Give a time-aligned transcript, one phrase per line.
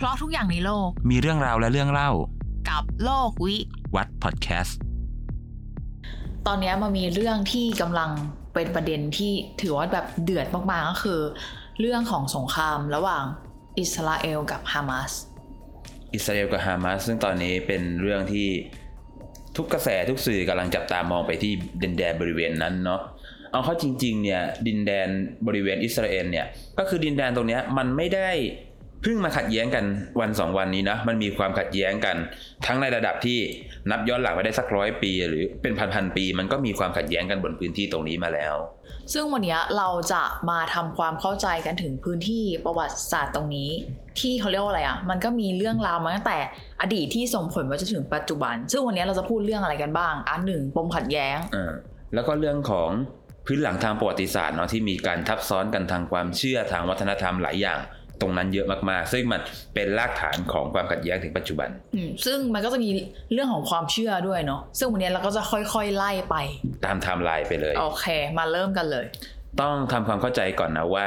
[0.00, 2.10] เพราะทุกอย่างในโลก มีเรื่องราวและเรื่องเล่า
[2.70, 3.56] กับโลกวิ
[3.96, 4.78] วัดพอดแคสต์
[6.46, 8.10] ตอนนี้มันมีเรื่องที่กำลัง
[8.54, 11.20] เป็นประเด็นที่ถือว่าแบบเดือดมากๆก็คือ
[11.80, 13.24] เรื่องของสงครามระหว่าง
[13.78, 15.12] อิสราเอลกับฮามาส
[16.14, 18.48] อิสราเอลกับฮามาสซึ่งตอนนี้เป็นเรื่องที่
[19.56, 23.00] ทุกกระแสทุกสื่อกำลังจับตามองไปที่ดินแดนบริเวณนั้นเนาะ
[23.52, 25.08] เอาเข้าจริงๆเนี่ยดินแดน
[25.46, 26.46] บริเวณอิสราเอลเนี่ย
[26.78, 28.30] ก็คือดินแดนตรงเนี้ยมันไม่ได้
[29.02, 29.84] เพิ่งมาขัดแย้งกัน
[30.20, 32.16] วันสองวันนี้นะมันมีความขัดแย้งกัน
[32.66, 33.38] ทั้งในระดับที่
[33.90, 38.54] นับย้อนหลังไปได้สักร้อยปี หรือเป็นพันๆปี มันก็มีความขัดแย้งกันบนพื้นที่ตรงนี้มาแล้ว
[39.12, 43.70] ซึ่งวันนี้เราจะมาทำความเข้าใจกันถึงพื้นที่ประวัติศาสตร์ตรงนี้
[44.20, 46.38] ที่เขาเรียกว่าอะไรอะมันก็มีเรื่องราวมาตั้งแต่
[46.80, 52.90] อดีตที่ส่งผลมาจนถึงปัจจุบัน ซึ่งวันนี้เราจะพูดเรื่องอะไรกันบ้างอันหนึ่งปมขัดแย้งอ่แล้วก็เรื่องของ
[53.46, 57.78] พื้นหลังทางประวัติศาสตร์เนาะที่มีการทับซ้อนกันทางความเชื่อทางวัฒนธรรมหลายอย่าง
[58.20, 59.40] ตรงนั้นเยอะมากๆ ซึ่งมัน
[59.74, 62.90] เป็นรากฐานของความขัดแย้งถึงปัจจุบันอืมซึ่งมันก็จะมี
[63.32, 66.36] เรื่องของความเชื่อด้วยเนาะ ซึ่งวันนี้เราก็จะค่อยๆไล่ไป
[66.84, 68.06] ตามไทม์ไลน์ไปเลย โอเค
[68.38, 69.06] มาเริ่มกันเลย
[69.60, 71.06] ต้องทำความเข้าใจก่อนนะว่า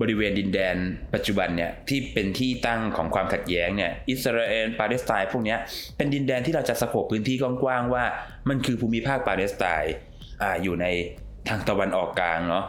[0.00, 0.76] บริเวณดินแดน
[1.14, 5.58] ปัจจุบันเนี่ยที่เป็นที่ตั้งของความขัดแย้งเนี่ยอิสราเอลปาเลสไตน์พวกเนี้ย
[5.96, 8.04] เป็นดินแดนที่เราจะสโคบพื้นที่กว้างๆว่า
[8.48, 9.94] มันคือภูมิภาคปาเลสไตน์
[10.42, 10.86] อ่าอยู่ใน
[11.48, 12.64] ทางตะวันออกกลางเนาะ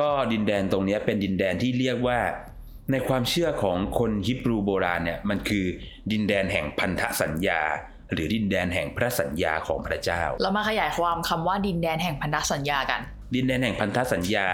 [0.00, 2.18] ก็ดินแดนตรงเนี้ยเป็นดินแดนที่เรียกว่า
[2.90, 5.64] ในความเชื่อของคนฮิบรูโบราณเนี่ยมันคือ
[6.12, 7.60] ดินแดนแห่งพันธสัญญา
[8.12, 13.00] หรือดินแดนแห่งพระสัญญาของพระเจ้า เรามาขยายความคำว่าดินแดนแห่งพันธสัญญากัน
[13.34, 14.46] ดินแดนแห่งพันธสัญญา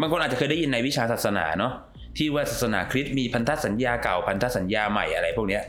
[0.00, 1.72] บางคนอาจจะเคยได้ยินในวิชาศาสนาเนาะ
[2.18, 5.62] ที่ว่าศาสนาคริสต์มีพันธสัญญาเก่าพันธสัญญาใหม่อะไรพวกเนี้ย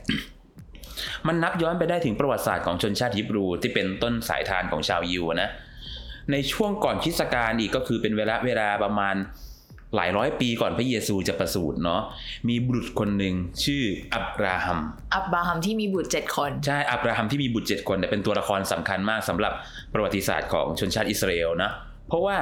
[1.28, 5.50] มันนับย้อนไปได้ถึงประวัติศาสตร์ของชนชาติฮิบรูที่เป็นต้นสายทานของชาวยิวนะ
[6.32, 9.16] ในช่วงก่อนคริสตกาลอีกก็คือเป็นเวลาเวลาประมาณ
[9.96, 12.02] หลายร้อยปีก่อนพระเยซูจะประสูติเนาะ
[12.50, 13.84] มีบุตรคนหนึ่งชื่อ
[14.16, 14.80] อับราฮัม
[15.16, 19.54] อับบราฮัมที่มีบุตรเจ็ดคน ใช่ อับราฮัมที่มีบุตรเจ็ดคนเนี่ยเป็นตัวละครสำคัญมากสำหรับ
[19.94, 21.72] ประวัติศาสตร์ของชนชาติอิสราเอลนะ
[22.08, 22.38] เพราะว่า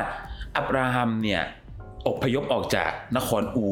[0.58, 1.42] อับราฮัมเนี่ย
[2.08, 3.68] อพยพออกจากนครอู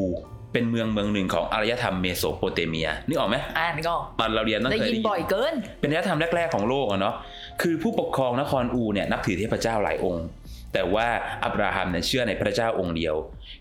[0.52, 7.14] เป็นเมืองเมืองหนึ่งของอารยธรรมเมโสโปเตเมียนึกออกไหมอ่านก็ตอนเราเรียนต้องได้เคยยินได้ยิบ่อยเกิน เป็นอารยธรรมแรก ๆของโลกอะเนาะ
[7.62, 10.24] คือผู้ปกครองนครอูเนี่ยนับถือเทพเจ้าหลายองค์
[10.72, 11.08] แต่ว่า
[11.44, 13.14] อับราฮัมเนี่ยเชื่อในพระเจ้าองค์เดียว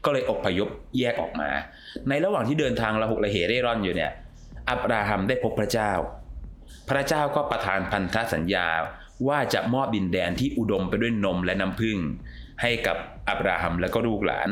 [0.05, 1.49] ก็เลยอพยพแยกออกมา
[2.09, 4.11] ในระหว่างที่เดินทางระหกระเหเร่ร่อนอยู่เนี่ย
[4.69, 5.91] อับราฮัมได้พบพระเจ้า
[6.89, 8.67] พระเจ้าก็ประทานพันธสัญญา
[9.27, 11.97] ว่าจะมอบดินแดนที่อุดมไปด้วยนมและน้ำผึ้ง
[12.61, 12.97] ให้กับ
[13.29, 14.49] อับราฮัมและก็ลูกหลาน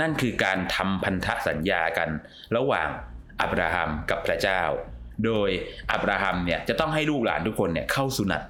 [0.00, 2.08] นั่นคือการทำพันธสัญญากัน
[2.56, 2.88] ระหว่าง
[3.40, 4.62] อับราฮัมกับพระเจ้า
[5.24, 5.50] โดย
[5.92, 8.42] อับราฮัมเนี่ยจะต้องให้ลูกหลานทุกคนเนี่ยเข้าสุนัต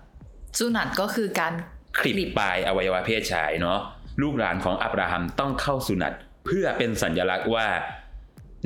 [0.58, 1.52] สุนัตก็คือการ
[1.98, 3.78] คลิปปลายอวัยวะเพศชายเนาะ
[4.22, 6.12] ลูกหลานของอับราฮัมต้องเข้าสุนัต
[6.46, 7.68] เพื่อเป็นสัญลักษณ์ว่า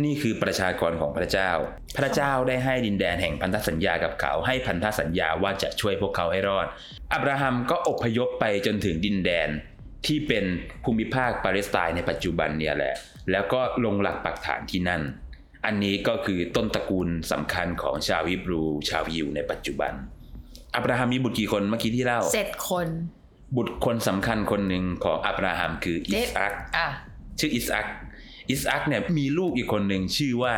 [0.05, 1.51] นี่คือประชากรของพระเจ้า
[1.99, 6.67] พระเจ้าได้ให้ดินแดนแห่งพันธสัญญากับเขา ให้พันธสัญญาว่าจะช่วยพวกเขาให้รอด
[7.13, 9.49] อับราฮัมก็อพยพไปจนถึงดินแดน
[10.07, 10.45] ที่เป็น
[10.85, 12.95] ภูมิภาคปาเลสไตน์ในปัจจุบันเนี่ยแหละ
[13.31, 15.03] แล้วก็ลงหลักปักฐานที่นั่น
[15.67, 19.93] อันนี้ก็คือต้นตระกูลสำคัญของชาวฮิบรู ชาวยิวในปัจจุบัน
[20.75, 22.89] อับราฮัมมีบุตรกี่คนเมื่อกี้ที่เล่าเจ็ดคน
[23.57, 26.89] บุตรคนสำคัญคนหนึ่งของอับราฮัมคืออิสอักอะ
[27.39, 27.87] ชื่ออิสอัก
[28.51, 30.55] อิสอักเนี่ยมีลูกอีกคนหนึ่งชื่อว่า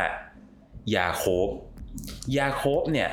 [0.97, 1.49] ยาโคบ
[2.39, 3.09] ยาโคบเนี่ย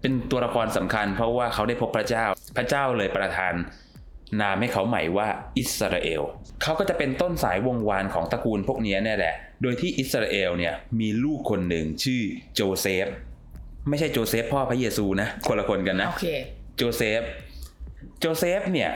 [0.00, 2.24] เป็นตัวละครสำคัญ เพราะว่าเขาได้พบพระเจ้า
[2.56, 3.54] พระเจ้าเลยประทาน
[4.40, 5.28] นามให้เขาใหม่ว่า
[5.58, 6.22] อิสราเอล
[6.62, 12.22] เขาก็จะเป็นต้นสายวงวานของตระกูลพวกนี้เนี่ยแหละ โดยที่อิสราเอลเนี่ยมีลูกคนหนึ่งชื่อ
[12.54, 13.06] โจเซฟ
[13.88, 16.26] ไม่ใช่โจเซฟพ่อพระเยซูนะคนละคนกันนะโอเค
[16.76, 17.22] โจเซฟ
[18.20, 18.90] โจเซฟเนี่ย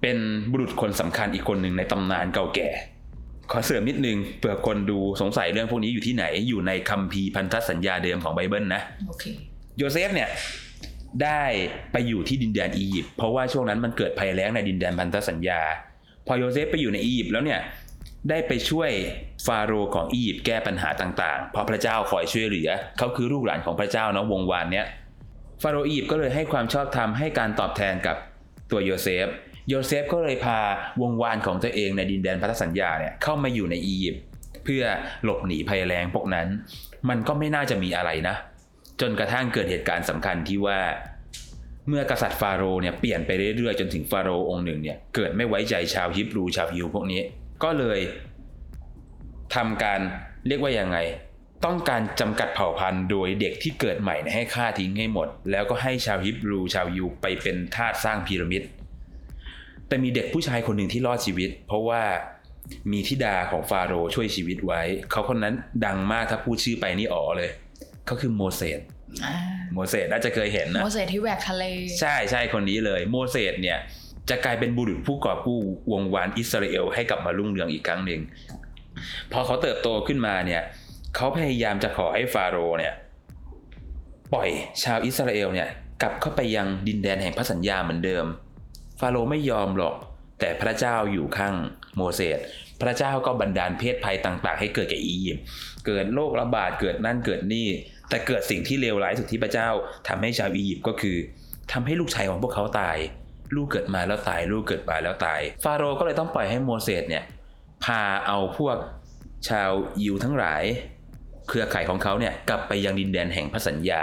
[0.00, 0.16] เป็น
[0.50, 2.68] บุรุษคนสำคัญอีกคนหนึ่งในตำนานเก่าแก่
[3.50, 9.24] ขอเสริมนิดนึงเผื่อคนดูสงสัยเรื่องพวกนี้อยู่ที่ไหนอยู่ในคัมภีร์พันธสัญญาเดิมของไบเบิลนะโอเค
[9.78, 10.28] โยเซฟเนี่ย
[11.22, 11.42] ได้
[11.92, 15.60] ไปอยู่ที่ดินแดนอียิปต์เพราะว่าช่วงนั้นมันเกิดภัยแล้งในดินแดนพันธสัญญา
[16.26, 17.60] พอโยเซฟไปอยู่ในอียิปต์แล้วเนี่ย
[18.28, 18.90] ได้ไปช่วย
[19.46, 24.86] ฟาโรห์ของอียิปต์แก้ปัญหาต่างๆ เพราะพระเจ้าคอยช่วยเหลือ เขาคือลูกหลานของพระเจ้าเนาะวงศ์วานเนี้ย
[25.62, 28.16] ฟาโรห์อียิปต์ก็เลยให้ความชอบธรรมให้การตอบแทนกับ
[28.70, 29.26] ตัวโยเซฟ
[29.68, 30.58] โยเซฟก็เลยพา
[31.02, 34.22] วงศ์วานของตัวเองในดินแดนพันธสัญญาเนี่ยเข้ามาอยู่ในอียิปต์
[34.64, 34.84] เพื่อ
[35.24, 36.46] หลบหนีภัยแรงพวกนั้น
[37.08, 38.36] มันก็ไม่น่าจะมีอะไรนะ
[39.00, 40.80] จนกระทั่งเกิดเหตุการณ์สำคัญที่ว่า
[41.88, 47.20] เมื่อกษัตริย์ฟาโรห์เนี่ยเปลี่ยนไปเรื่อยๆจนถึงฟาโรห์องค์หนึ่งเนี่ยเกิดไม่ไว้ใจชาวฮิบรูชาวยิวพวกนี้
[47.64, 48.00] ก็เลย
[49.54, 50.00] ทำการ
[50.46, 50.98] เรียกว่ายังไง
[51.64, 58.62] ต้องการจำกัดเผ่าพันธุ์โดยเด็กที่เกิดใหม่เนี่ยให้ฆ่าทิ้งให้หมด แล้วก็ให้ชาวฮิบรูชาวยิวไปเป็นทาสสร้างพีระมิด
[59.88, 62.02] แต่มีเด็กผู้ชายคนหนึ่งที่รอดชีวิต เพราะว่า
[62.92, 65.54] มีธิดาของฟาโรห์ช่วยชีวิตไว้ เขาคนนั้น
[65.84, 67.50] ดังมากถ้าพูดชื่อไปนี่อ๋อเลย
[68.06, 68.80] เขาคือโมเสส
[69.24, 69.36] อ่า
[69.74, 71.64] โมเสสน่าจะเคยเห็นนะโมเสสที่แหวกทะเล
[72.00, 73.78] ใช่ใช่คนนี้เลย โมเสสเนี่ย
[74.30, 75.60] จะกลายเป็นบุรุษผู้กอบกู้
[75.92, 78.20] วงวานอิสราเอลให้กลับมารุ่งเรืองอีกครั้งหนึ่ง
[79.32, 80.62] พอเขาเติบโตขึ้นมาเนี่ย
[81.16, 82.94] เขาพยายามจะขอให้ฟาโรห์เนี่ย
[84.32, 84.48] ปล่อย
[84.82, 85.68] ชาวอิสราเอลเนี่ย
[86.02, 88.26] กลับเข้าไปยังดินแดนแห่งพระสัญญาเหมือนเดิม
[89.00, 89.96] ฟาโรห์ไม่ยอมหรอก
[90.40, 91.54] แต่พระเจ้าอยู่ข้าง
[91.96, 92.38] โมเสส
[92.82, 95.44] พระเจ้าก็บันดาลเพศภัยต่าง ๆ ให้เกิดแก่อียิปต์
[95.86, 97.68] เกิดโรคระบาดเกิดนั่นเกิดนี่
[98.08, 99.68] แต่เกิดสิ่งที่เลวร้ายสุดที่พระเจ้า
[100.08, 101.16] ทำให้ชาวอียิปต์ก็คือ
[101.72, 102.96] ทำให้ลูกชายของพวกเขาตาย
[103.54, 107.24] ลูกเกิดมาแล้วตายลูกเกิดมาแล้วตาย ฟาโรห์ก็เลยต้องปล่อยให้โมเสสเนี่ย
[107.84, 108.76] พาเอาพวก
[109.48, 109.70] ชาว
[110.02, 110.62] ยิวทั้งหลาย
[111.48, 114.02] เครือข่ายของเขาเนี่ยกลับไปยังดินแดนแห่งพระสัญญา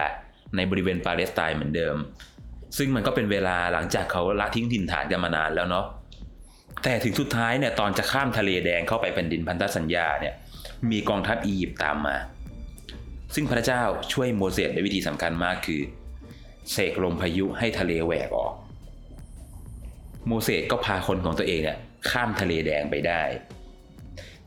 [0.55, 1.95] ในบริเวณปาเลสไตน์เหมือนเดิม
[2.77, 5.85] ซึ่งมันก็เป็นเวลาหลังจากเขาละทิ้งถิ่นฐานกันมานานแล้วเนาะ
[6.83, 10.33] แต่ถึงสุดท้ายเนี่ยตอนจะข้ามทะเลแดงเข้าไปเป็นดินพันธสัญญาเนี่ย
[10.91, 12.15] มีกองทัพอียิปต์ตามมา
[13.35, 13.81] ซึ่งพระเจ้า
[14.13, 15.81] ช่วยโมเสสด้วยวิธีสำคัญมากคือ
[16.71, 18.53] เสกลมพายุให้ทะเลแหวกออก
[20.27, 21.77] โมเสสก็พาคนของตัวเองเนี่ย
[22.09, 23.21] ข้ามทะเลแดงไปได้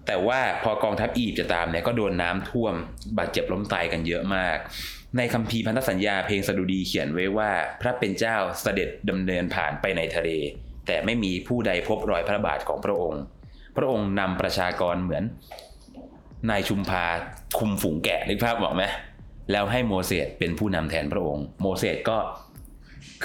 [0.07, 2.75] แต่ว่าพอกองทัพอียิปต์จะตามเนี่ยก็โดนน้ำท่วม
[3.19, 4.59] บาดเจ็บล้มตายกันเยอะมาก
[5.17, 10.31] ในคัมภีร์พันธสัญญาเพลงสดุดีเขียนไว้ว่า พระเป็นเจ้าเสด็จดำเนินผ่านไปในทะเล
[10.87, 13.23] แต่ไม่มีผู้ใดพบรอยพระบาทของพระองค์
[13.77, 15.25] พระองค์นำประชากรเหมือน
[16.51, 17.05] นายชุมพา
[17.59, 18.85] คุมฝูงแกะนึกภาพบอกไหม
[19.53, 22.19] แล้วให้โมเสสเป็นผู้นำแทนพระองค์ โมเสสก็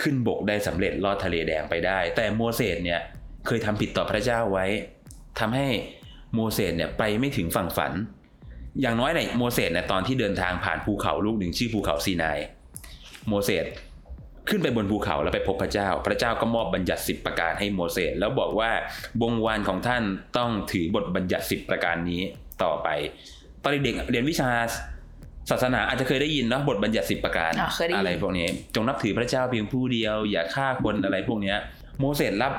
[0.02, 3.00] ขึ้นบกได้สำเร็จลอดทะเลแดงไปได้ แต่โมเสสเนี่ย
[3.46, 4.66] เคยทำผิดต่อพระเจ้าไว้
[5.40, 5.68] ทำให้
[6.34, 7.94] โมเสสเนี่ยไปไม่ถึงฝั่งฝัน
[8.82, 12.40] อย่างน้อยเนี่ยโมเสสเนี่ยตอนที่เดินทางผ่านภูเขาลูกหนึ่งชื่อภูเขาซีนาย
[13.28, 13.66] โมเสส
[14.50, 18.72] ขึ้นไปบนภูเขาแล้วไปพบพระเจ้า พระเจ้าก็มอบบัญญัติสิบประการให้โมเสสแล้วบอกว่า
[19.22, 20.04] บงวานของท่าน
[20.38, 22.22] ต้องถือบทบัญญัติสิบประการนี้
[22.64, 22.88] ต่อไป
[23.64, 24.52] ตอนเด็กเรียนวิชา
[25.50, 31.58] ศาสนาอาจจะเคยได้ยินเนาะบทบัญญัติสิบประการอะเคยได้ยินอะไรพวกนี้ จงนับถือพระเจ้าเพียงผู้เดียว อย่าฆ่าคนอะไรพวกเนี้ย
[32.00, 32.54] โมเสสรับ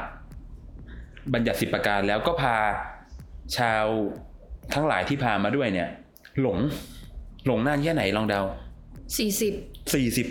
[1.35, 2.57] บัญญัติสิบประการแล้วก็พา
[3.57, 3.85] ชาว
[4.75, 5.89] ทั้งหลายที่พามาด้วยเนี่ย
[6.41, 6.59] หลง
[7.47, 8.41] หลงนานแค่ไหนลองเดา
[9.19, 9.55] สี่สิบ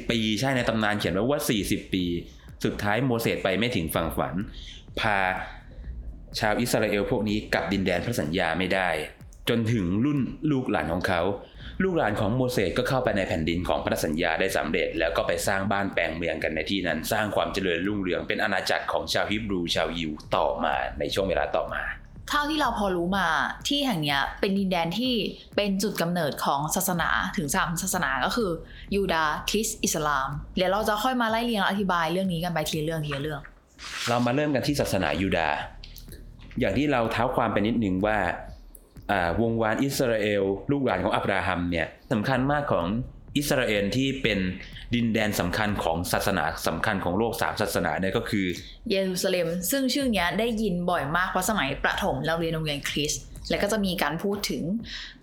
[0.03, 2.03] 40ปีใช่ในตำนานเขียนไว้ว่า40ปี
[2.65, 4.33] สุดท้ายโมเสสไปไม่ถึงฝั่งฝัน
[4.99, 5.17] พา
[6.39, 8.89] ชาวอิสราเอลพวกนี้กลับดินแดนพระสัญญาไม่ได้
[9.49, 10.19] จนถึงรุ่น
[10.51, 11.21] ลูกหลานของเขา
[11.83, 21.83] ลูกหลานของโมเสสก็เข้าไปในแผ่นดินของพระสัญญาได้สำเร็จ แล้วก็ไปสร้างบ้านแปลงเมืองกันในที่นั้น สร้างความเจริญรุ่งเรืองเป็นอาณาจักรของชาวฮิบรูชาวยิวต่อมาในช่วงเวลาต่อมา
[22.29, 23.27] เท่าที่เราพอรู้มา
[23.67, 25.13] ที่แห่งเนี้ยเป็นดินแดนที่
[25.55, 28.51] เป็นจุดกำเนิดของศาสนาถึงสามศาสนาก็คือ
[28.95, 33.41] ยูดาห์คริสต์อิสลามเดี๋ยวเราจะค่อยมาไล่เรียงและอธิบายเรื่องนี้กันไปทีละเรื่องทีละเรื่อง
[34.07, 35.57] เรามาเริ่มกันที่ศาสนายูดาห์
[36.59, 38.46] อย่างที่เราเท้าความไปนิดนึงว่าอ่า
[39.41, 42.85] วงศ์วานอิสราเอล ลูกหลานของอับราฮัมเนี่ยสำคัญมากของ
[43.37, 44.39] อิสราเอลที่เป็น
[44.95, 48.45] ดินแดนสำคัญของศาสนาสำคัญของโลกสามศาสนาเนี่ยก็คือ
[48.89, 54.63] เยรูซาเล็ม ซึ่งชื่อเนี้ยได้ยินบ่อยมากเพราะสมัยประถมเราเรียนโรงเรียนคริสต์แล้วก็จะมีการพูดถึง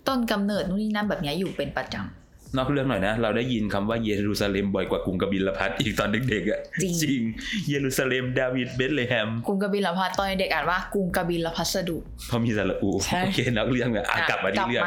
[0.07, 2.24] ต้นกำเนิดนู่นนี่นั่นแบบนี้อยู่เป็นประจำ
[2.57, 7.21] นอกเรื่องหน่อยนะ เราได้ยินคำว่าเยรูซาเล็มบ่อยกว่ากรุงกบิลพัสดุ์อีกตอนเด็กๆอะจริงจริง
[7.69, 11.97] เยรูซาเล็มดาวิดเบธเลแฮมกรุงกบิลพัสตอนเด็กอ่านว่ากรุงกบิลพัสดุ
[12.27, 14.83] เพราะมีสระอูใช่โอเคนอกเรื่องอะอะกลับมาที่เรื่อง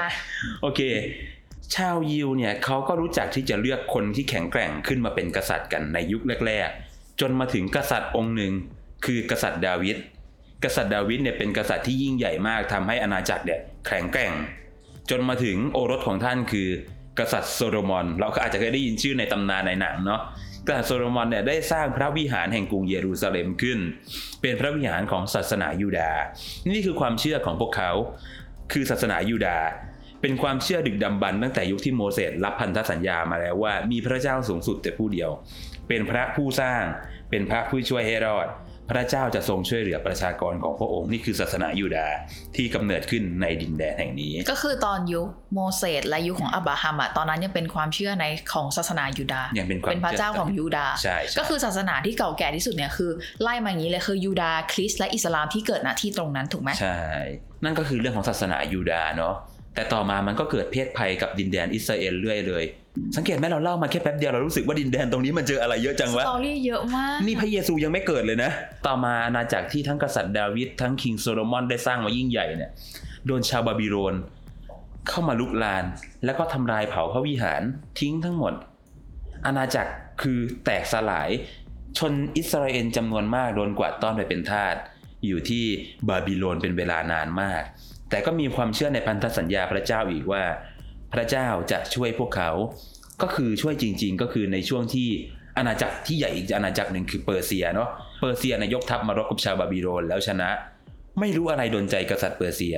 [0.62, 0.81] โอเค
[1.75, 8.53] ชาวยิวเนี่ยเขาก็รู้จักที่จะเลือกคนที่แข็งแกร่งขึ้นมาเป็นกษัตริย์กันในยุคแรก ๆ จนมาถึงกษัตริย์องค์หนึ่ง
[9.06, 9.96] คือกษัตริย์ดาวิด
[10.65, 14.32] กษัตริย์ดาวิดเนี่ยเป็นกษัตริย์ที่ยิ่งใหญ่มากทำให้อาณาจักรเนี่ยแข็งแกร่ง
[15.10, 16.69] จนมาถึงโอรสของท่านคือ
[17.19, 20.20] กษัตริย์โซโลมอน เราก็อาจจะเคยได้ยินชื่อในตำนานในหนังเนาะ
[20.67, 23.79] กษัตริย์โซโลมอนเนี่ยได้สร้างพระวิหารแห่งกรุงเยรูซาเล็มขึ้น
[24.43, 26.20] เป็นพระวิหารของศาสนายูดาห์
[26.72, 27.93] นี่คือความเชื่อของพวกเขา
[28.72, 29.67] คือศาสนายูดาห์
[30.22, 35.31] เป็นความเชื่อดึกดำบรรตั้งแต่ยุคที่โมเสสรับพันธสัญญามาแล้วว่ามีพระเจ้าสูงสุดแต่ผู้เดียว
[35.89, 36.82] เป็นพระผู้สร้าง
[37.31, 38.46] เป็นพระผู้ช่วยให้รอด
[38.91, 42.15] พระเจ้าจะทรงช่วยเหลือประชากรของพระองค์นี่คือศาสนายูดาห์
[42.57, 53.11] ที่กำเนิดขึ้นในดินแดนแห่งนี้ ก็คือตอนยุคโมเสสและยุคของอับราฮัมอะตอนนั้นยังเป็นความเชื่อในของศาสนายูดาห์ยังเป็นความเป็นพระเจ้าของยูดาห์ใช่ใช่ก็คือศาสนาที่เก่าแก่ที่สุดเนี่ยคือ
[53.43, 57.01] ไล่มาอย่างนี้เลยคือยูดาห์คริสต์และอิสลามที่เกิดณที่ตรงนั้นถูกไหมใช่
[57.65, 59.35] นั่นก็คือเรื่องของศาสนายูดาห์เนาะ
[59.75, 62.65] แต่ต่อมามันก็เกิดเภทภัยกับดินแดนอิสราเอลเรื่อยเลย
[63.17, 68.50] สังเกตไหมเราเล่ามาแค่แป๊บเดียวเรารู้สึกว่าดินแดนตรงนี้มันเจออะไรเยอะจัง storyรี่เยอะมาก นี่พระเยซูยังไม่เกิดเลยนะ
[68.86, 72.70] ต่อมาอาณาจักรที่ทั้งกษัตริย์ดาวิดทั้ง King โซโลมอนได้สร้างมายิ่งใหญ่เนี่ย
[73.26, 74.14] โดนชาวบาบิโลน
[75.08, 75.84] เข้ามาลุกลาน
[76.24, 77.62] แล้วก็ทำลายเผาพระวิหาร
[78.00, 78.55] ทิ้งทั้งหมด
[79.46, 81.31] อาณาจักรคือแตกสลาย
[81.98, 84.74] ชนอิสราเอลจำนวนมากโดนกวาดต้อนไปเป็นทาส
[85.26, 85.64] อยู่ที่
[86.08, 87.62] บาบิโลนเป็นเวลานานมาก
[88.10, 90.43] แต่ก็มีความเชื่อในพันธสัญญาพระเจ้าอีกว่า
[91.12, 92.50] พระเจ้าจะช่วยพวกเขา
[93.22, 95.08] ก็คือช่วยจริง ๆ ก็คือในช่วงที่
[95.56, 97.88] อาณาจักรที่ใหญ่อีกอาณาจักรหนึ่งคือเปอร์เซียเนาะ
[98.20, 100.50] เปอร์เซียนายกทัพมารบกับชาวบาบิโลนแล้วชนะ
[101.20, 102.77] ไม่รู้อะไรโดนใจกษัตริย์เปอร์เซีย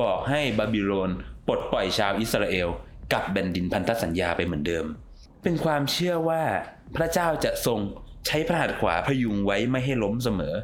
[0.00, 1.10] บอกให้บาบิโลน
[1.46, 2.68] ปลดปล่อยชาวอิสราเอล
[3.12, 4.84] กลับแผ่นดินพันธสัญญาไปเหมือนเดิม
[5.42, 6.42] เป็นความเชื่อว่า
[6.96, 7.78] พระเจ้าจะทรง
[8.26, 10.54] ใช้พระหัตถ์ขวาพยุงไว้ไม่ให้ล้มเสมอ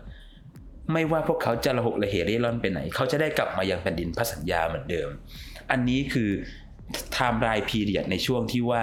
[0.92, 5.08] ไม่ว่าพวกเขาจะระหกระเหินเร่ร่อนไปไหน เขาจะได้กลับมายังแผ่นดินพระสัญญาเหมือนเดิม
[5.70, 6.30] อันนี้คือ
[6.92, 8.82] timeline period ในช่วงที่ว่า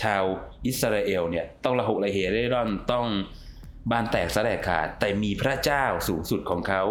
[0.00, 0.22] ชาว
[0.66, 3.06] อิสราเอลเนี่ยต้องระหกระเหินเร่ร่อนต้อง
[3.90, 6.82] บานแตกสลายขาด แต่มีพระเจ้าสูงสุดของเขา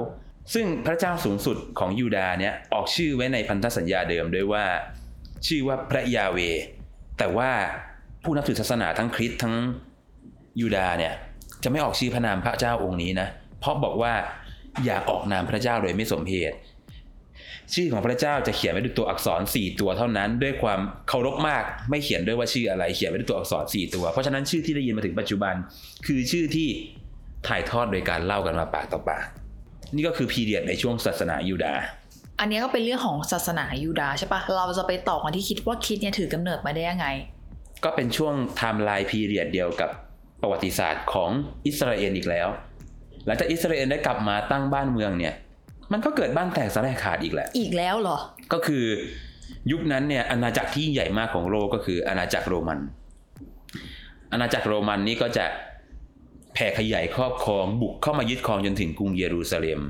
[0.54, 4.66] ซึ่งพระเจ้าสูงสุดของยูดาเนี่ยออกชื่อไว้ในพันธสัญญาเดิมด้วยว่า
[5.48, 6.38] ชื่อว่าพระยาเว
[7.18, 7.52] แต่ว่า
[8.24, 9.56] ผู้นับถือศาสนาทั้งคริสต์ทั้ง
[10.62, 11.14] ยูดาเนี่ย
[11.64, 13.28] จะไม่ออกชื่อพระนามพระเจ้าองค์นี้นะ
[13.60, 14.14] เพราะบอกว่า
[14.86, 16.56] อย่าออกนามพระเจ้าโดยไม่สมเหตุ
[17.74, 25.56] ชื่อของพระเจ้าจะเขียนไว้ด้วยตัวอักษร 4 ตัวเท่านั้น ด้วยความเคารพมากไม่เขียนด้วยว่าชื่ออะไรเขียนไว้ด้วยตัวอักษร 4 ตัว เพราะฉะนั้นชื่อที่ได้ยินมาถึงปัจจุบัน
[26.06, 26.68] คือชื่อที่
[27.48, 29.24] ถ่ายทอดโดยการเล่ากันมาปากต่อปาก
[29.96, 31.82] นี่ก็คือ period ในช่วงศาสนายูดาห์
[32.40, 37.08] อันนี้ก็เป็นเรื่องของศาสนายูดาห์ใช่ปะเราจะไปต่อกันที่คิดว่าคริสต์เนี่ยถือกำเนิดมาได้ยังไง
[37.84, 39.90] ก็เป็นช่วง timeline period เดียวกับ
[40.42, 41.30] ประวัติศาสตร์ของ
[41.68, 42.48] อิสราเอลอีกแล้ว
[43.26, 45.34] หลังจากอิสราเอลได้กลับมาตั้งบ้านเมืองเนี่ย
[45.94, 48.18] มันก็เกิดบ้านแตกสาแหรกขาดอีกแหละ อีกแล้วเหรอ
[48.54, 48.86] ก็คือ
[49.72, 52.80] ยุคนั้นเนี่ยอาณาจักรที่ใหญ่มากของโลกก็คืออาณาจักรโรมัน
[54.32, 55.46] อาณาจักรโรมันนี่ก็จะ
[56.54, 59.82] แผ่ขยายครอบครองบุกเข้ามายึดครองจนถึงกรุงเยรูซาเล็ม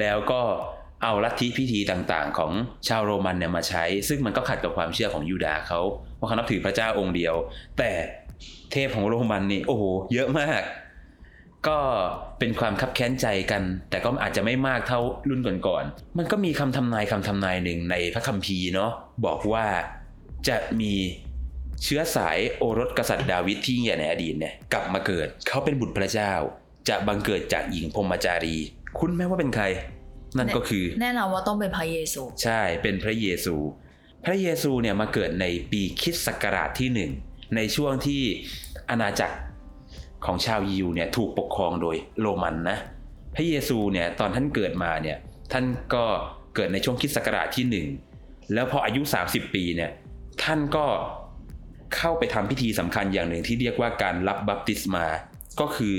[0.00, 0.40] แล้วก็
[1.02, 2.52] เอาลัทธิพิธีต่างๆ ของ
[2.88, 5.80] ชาวโรมันเนี่ยมาใช้ ซึ่งมันก็ขัดกับความเชื่อของยูดาห์เขา
[6.18, 7.34] ว่าเขานับถือพระเจ้าองค์เดียว
[7.78, 7.90] แต่
[8.72, 10.62] เทพของโรมันนี่โอ้โหเยอะมาก
[11.68, 11.78] ก็
[12.38, 18.92] เป็นความคับแค้นใจกัน แต่ก็อาจจะไม่มากเท่ารุ่นก่อนๆมันก็มีคำทำนายคำทำนายหนึ่งในพระคัมภีร์เนาะ
[19.26, 19.66] บอกว่า
[20.48, 20.92] จะมี
[21.84, 26.32] เชื้อสายโอรสกษัตริย์ดาวิดที่ยิ่งใหญ่ในอดีตเนี่ยกลับมาเกิด เขาเป็นบุตรพระเจ้า
[26.88, 28.56] จะบังเกิดจากหญิงพรหมจารี
[28.98, 29.64] คุณแม่ว่าเป็นใคร
[30.38, 33.54] นั่นก็คือ แน่นอนว่าต้องเป็นพระเยซู ใช่เป็นพระเยซู
[34.24, 37.10] พระเยซูเนี่ยมาเกิดในปีคริสต์ศักราชที่หนึ่ง
[37.56, 38.22] ในช่วงที่
[38.90, 39.36] อาณาจักร
[40.24, 42.78] ของชาวยิวเนี่ยถูกปกครองโดยโรมันนะ
[43.34, 45.18] พระเยซูเนี่ยตอนท่านเกิดมาเนี่ย
[45.52, 46.04] ท่านก็
[46.54, 47.86] เกิดในช่วงคิสต์ศักราชที่หนึ่ง
[48.54, 49.90] แล้วพออายุ 30 ปีเนี่ย
[50.42, 50.86] ท่านก็
[51.96, 55.06] เข้าไปทำพิธีสำคัญอย่างหนึ่งที่เรียกว่าการรับบัพติศมา
[55.60, 55.94] ก็คือ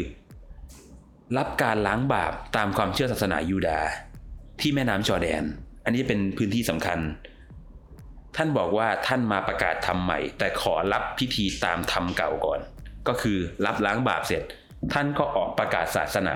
[1.37, 3.87] รับการล้างบาปตามความเชื่อศาสนายูดาห์
[4.61, 5.43] ที่แม่น้ำจอแดน
[5.85, 6.99] อันนี้เป็นพื้นที่สำคัญ
[8.35, 12.59] ท่านบอกว่าท่านมาประกาศธรรมใหม่ แต่ขอรับพิธีตามธรรมเก่าก่อน
[13.07, 14.43] ก็คือรับล้างบาปเสร็จ
[14.93, 16.35] ท่านก็ออกประกาศศาสนา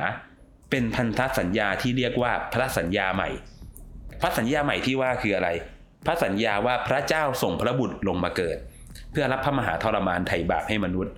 [0.70, 3.30] เป็นพันธสัญญาที่เรียกว่าพระสัญญาใหม่
[4.22, 5.50] พระสัญญาใหม่ที่ว่าคืออะไร
[6.06, 8.58] พระสัญญาว่าพระเจ้าส่งพระบุตรลงมาเกิด
[9.12, 11.14] เพื่อรับพระมหาทรมานไถ่บาปให้มนุษย์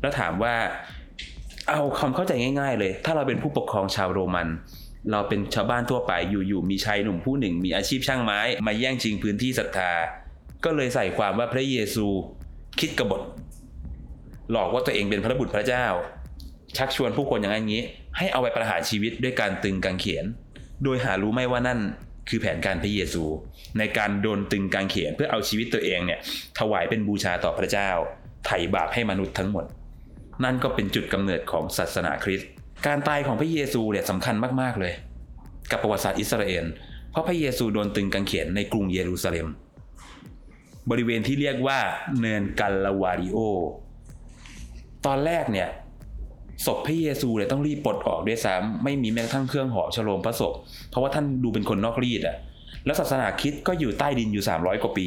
[0.00, 0.54] แล้วถามว่า
[1.68, 4.48] เอาความเข้าใจง่าย ๆ เลย ถ้าเราเป็นผู้ปกครองชาวโรมัน
[5.10, 9.92] เราเป็นชาวบ้านทั่วไปอยู่ๆมีชายหนุ่มผู้หนึ่ง มีอาชีพช่างไม้ มาแย่งชิงพื้นที่ศรัทธา
[10.64, 12.06] ก็เลยใส่ความว่าพระเยซู
[12.80, 13.22] คิดกบฏ
[14.50, 15.86] หลอกว่าตัวเองเป็นพระบุตรพระเจ้า
[16.76, 17.82] ชักชวนผู้คนอย่างนี้
[18.16, 20.24] ให้เอาไปประหารชีวิตด้วยการตึงกางเขน
[20.84, 21.80] โดยหารู้ไหมว่านั่น
[22.28, 23.24] คือแผนการพระเยซู
[23.78, 26.18] ในการโดนตึงกางเขนเพื่อเอาชีวิตตัวเองเนี่ย
[26.58, 27.90] ถวายเป็นบูชาต่อพระเจ้า
[28.46, 29.64] ไถ่บาปให้มนุษย์ทั้งหมด
[30.44, 32.48] นั่นก็เป็นจุดกำเนิดของศาสนาคริสต์
[32.86, 34.92] การตายของพระเยซูเนี่ยสำคัญมากๆเลย
[35.70, 36.64] กับประวัติศาสตร์อิสราเอล
[37.10, 39.48] เพราะพระเยซูโดนตึงกางเขนในกรุงเยรูซาเล็ม
[40.90, 41.78] บริเวณที่เรียกว่า
[42.20, 43.38] เนินกัลลาวาริโอ
[45.06, 45.68] ตอนแรกเนี่ย
[46.66, 50.54] ศพพระเยซูเนี่ยต้องรีบปลดออกด้วยซ้ำไม่มีแม้กระทั่งเครื่องห่อฉโลมพระศพ
[50.90, 52.36] เพราะว่าท่านดูเป็นคนนอกรีดอะ
[52.86, 55.06] แล้วศาสนาคริดก็อยู่ใต้ดินอยู่ 300 กว่าปี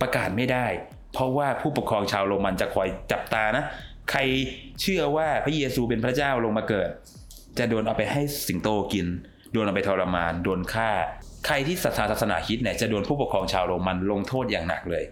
[0.00, 0.66] ประกาศไม่ได้
[1.12, 3.64] เพราะว่าผู้ปกครองชาวโรมันจะคอยจับตานะ
[4.10, 4.20] ใคร
[4.80, 6.88] เชื่อว่าพระเยซูเป็นพระเจ้าลงมาเกิด
[7.58, 9.06] จะโดนเอาไปให้สิงโตกิน
[9.52, 10.90] โดนเอาไปทรมาน โดนฆ่า
[11.46, 15.04] ใครที่ศรัทธาศาสนาคริสต์เนี่ยจะโดนผู้ปกครองชาวโรมันลงโทษอย่างหนักเลย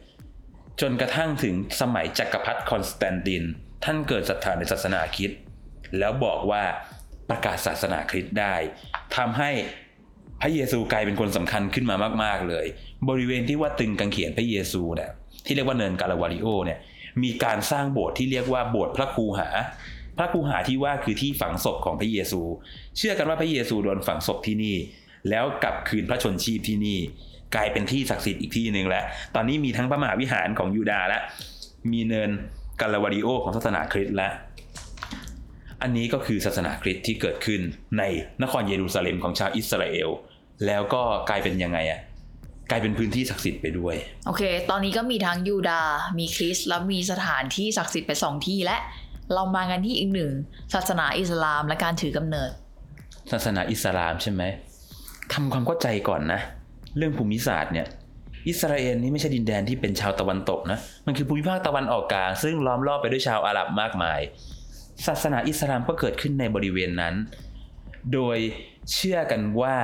[0.81, 3.45] จนกระทั่งถึงสมัยจักรพรรดิคอนสแตนติน
[3.85, 5.41] ท่านเกิดศรัทธาในศาสนาคริสต์
[5.99, 6.63] แล้วบอกว่า
[7.31, 8.55] ประกาศศาสนาคริสต์ได้
[9.17, 9.51] ทำให้
[10.41, 12.67] พระเยซูกลายเป็นคนสำคัญขึ้นมามาก ๆเลย
[13.09, 15.11] บริเวณที่ว่าตรึงกางเขนพระเยซูเนี่ย
[15.47, 16.79] ที่เรียกว่าเนินกาลาวาริโอเนี่ย
[17.23, 19.49] มีการสร้างโบสถ์ที่เรียกว่าโบสถ์พระครูหา
[20.19, 22.41] พระครูหาที่ว่าคือที่ฝังศพของพระเยซู
[22.97, 24.77] เชื่อกันว่าพระเยซูโดนฝังศพที่นี่
[25.31, 26.99] แล้วกลับคืนพระชนชีพที่นี่
[27.55, 31.19] กลายเป็นที่ศักดิ์สิทธิ์อีกที่หนึ่งแล้ว ตอนนี้มีทั้งพระมหาวิหารของยูดาห์และ
[31.93, 32.31] มีเนิน
[32.83, 34.29] กาลาวาริโอของศาสนาคริสต์และ
[35.83, 37.61] อันนี้ก็คือศาสนาคริสต์ที่เกิดขึ้น
[37.99, 38.03] ใน
[38.43, 40.11] นครเยรูซาเล็มของชาวอิสราเอล
[40.67, 42.01] แล้วก็กลายเป็นยังไงอะ
[42.71, 43.95] กลายเป็นพื้นที่ศักดิ์สิทธิ์ไปด้วย
[44.27, 48.77] โอเค ตอนนี้ก็มีทั้งยูดาห์มีคริสต์แล้วมีสถานที่ศักดิ์สิทธิ์ไปสองที่และ
[49.33, 50.33] เรามากันที่อีกหนึ่ง
[50.75, 52.51] ศาสนาอิสลามและการถือกำเนิด
[53.33, 54.43] ศาสนาอิสลามใช่ไหม
[55.33, 56.41] ทำความเข้าใจก่อนนะ
[56.97, 57.87] เรื่องภูมิศาสตร์เนี่ย
[58.49, 64.21] อิสราเอลนี่ไม่ใช่ดินแดนที่เป็นชาวตะวันตกนะ มันคือภูมิภาคตะวันออกกลาง ซึ่งล้อมรอบไปด้วยชาวอาหรับมากมาย
[65.07, 67.15] ศาสนาอิสลามก็เกิดขึ้นในบริเวณนั้น
[68.13, 68.39] โดย
[68.93, 69.77] เชื่อกันว่า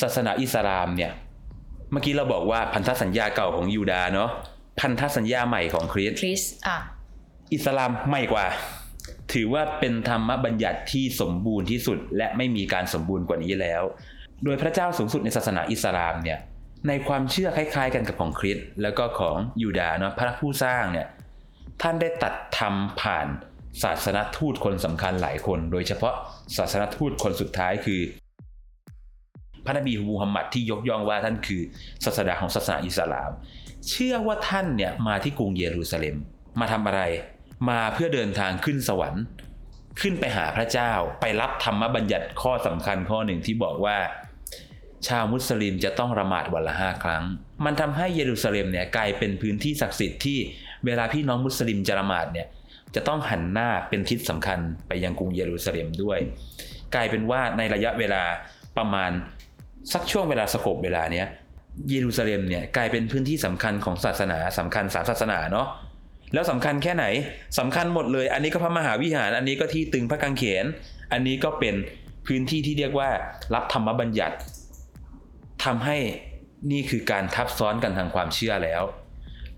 [0.00, 1.12] ศาสนาอิสลามเนี่ย
[1.92, 4.30] เมื่อกี้เราบอกว่าพันธสัญญาเก่าของยูดาห์เนาะ
[4.80, 6.76] พันธสัญญาใหม่ของคริสต์คริสต์อะ
[7.54, 8.46] อิสลามไม่กว่า
[9.32, 13.82] ถือว่าเป็นธรรมบัญญัติที่สมบูรณ์ที่สุด และไม่มีการสมบูรณ์กว่านี้แล้ว
[14.44, 16.38] โดยพระเจ้าสูงสุดในศาสนาอิสลามเนี่ย
[16.88, 21.06] ในความเชื่อคล้ายๆ กันกับของคริสต์แล้วก็ของยูดาห์เนาะพระผู้สร้างเนี่ย
[21.82, 23.26] ท่านได้ตัดธรรมผ่าน
[23.82, 26.14] ศาสนทูตคนสำคัญหลายคน โดยเฉพาะ
[26.56, 28.00] ศาสนทูตคนสุดท้ายคือ
[29.64, 31.62] พระนบีมูฮัมหมัดที่ยกย่องว่าท่านคือ
[32.04, 33.30] ศาสดาของศาสนาอิสลาม
[33.88, 36.16] เชื่อว่าท่านเนี่ยมาที่กรุงเยรูซาเล็ม
[36.60, 37.02] มาทำอะไร
[37.70, 39.24] มาเพื่อเดินทางขึ้นสวรรค์
[40.00, 43.98] ขึ้นไปหาพระเจ้าไปรับธรรมบัญญัติข้อสำคัญข้อหนึ่งที่บอกว่า
[45.08, 47.22] ชาวมุสลิมจะต้องละหมาดวันละห้าครั้ง
[47.64, 50.38] มันทำให้เยรูซาเล็มเนี่ยกลายเป็นพื้นที่ศักดิ์สิทธิ์ที่
[50.86, 52.46] เวลาพี่น้องมุสลิมจะละหมาดเนี่ย
[52.94, 54.58] จะต้องหันหน้าเป็นทิศสำคัญ
[54.88, 56.18] ไปยังกรุงเยรูซาเล็มด้วย
[56.94, 58.22] กลายเป็นว่าในระยะเวลา
[58.78, 59.10] ประมาณ
[59.92, 61.26] สักช่วงเวลาสกบเวลาเนี้ย
[61.90, 65.68] เยรูซาเล็มเนี่ยกลายเป็นพื้นที่สำคัญของศาสนาสำคัญสามศาสนาเนาะ
[66.34, 67.06] แล้วสำคัญแค่ไหน
[67.58, 70.64] สำคัญหมดเลย อันนี้ก็พระมหาวิหาร อันนี้ก็ที่ตึงพระกังเขน
[71.12, 71.74] อันนี้ก็เป็น
[72.26, 73.10] พื้นที่ที่เรียกว่า
[73.54, 74.36] รับธรรมบัญญัติ
[75.64, 75.96] ทำให้
[76.70, 78.82] นี่คือการทับซ้อนกันทางความเชื่อแล้ว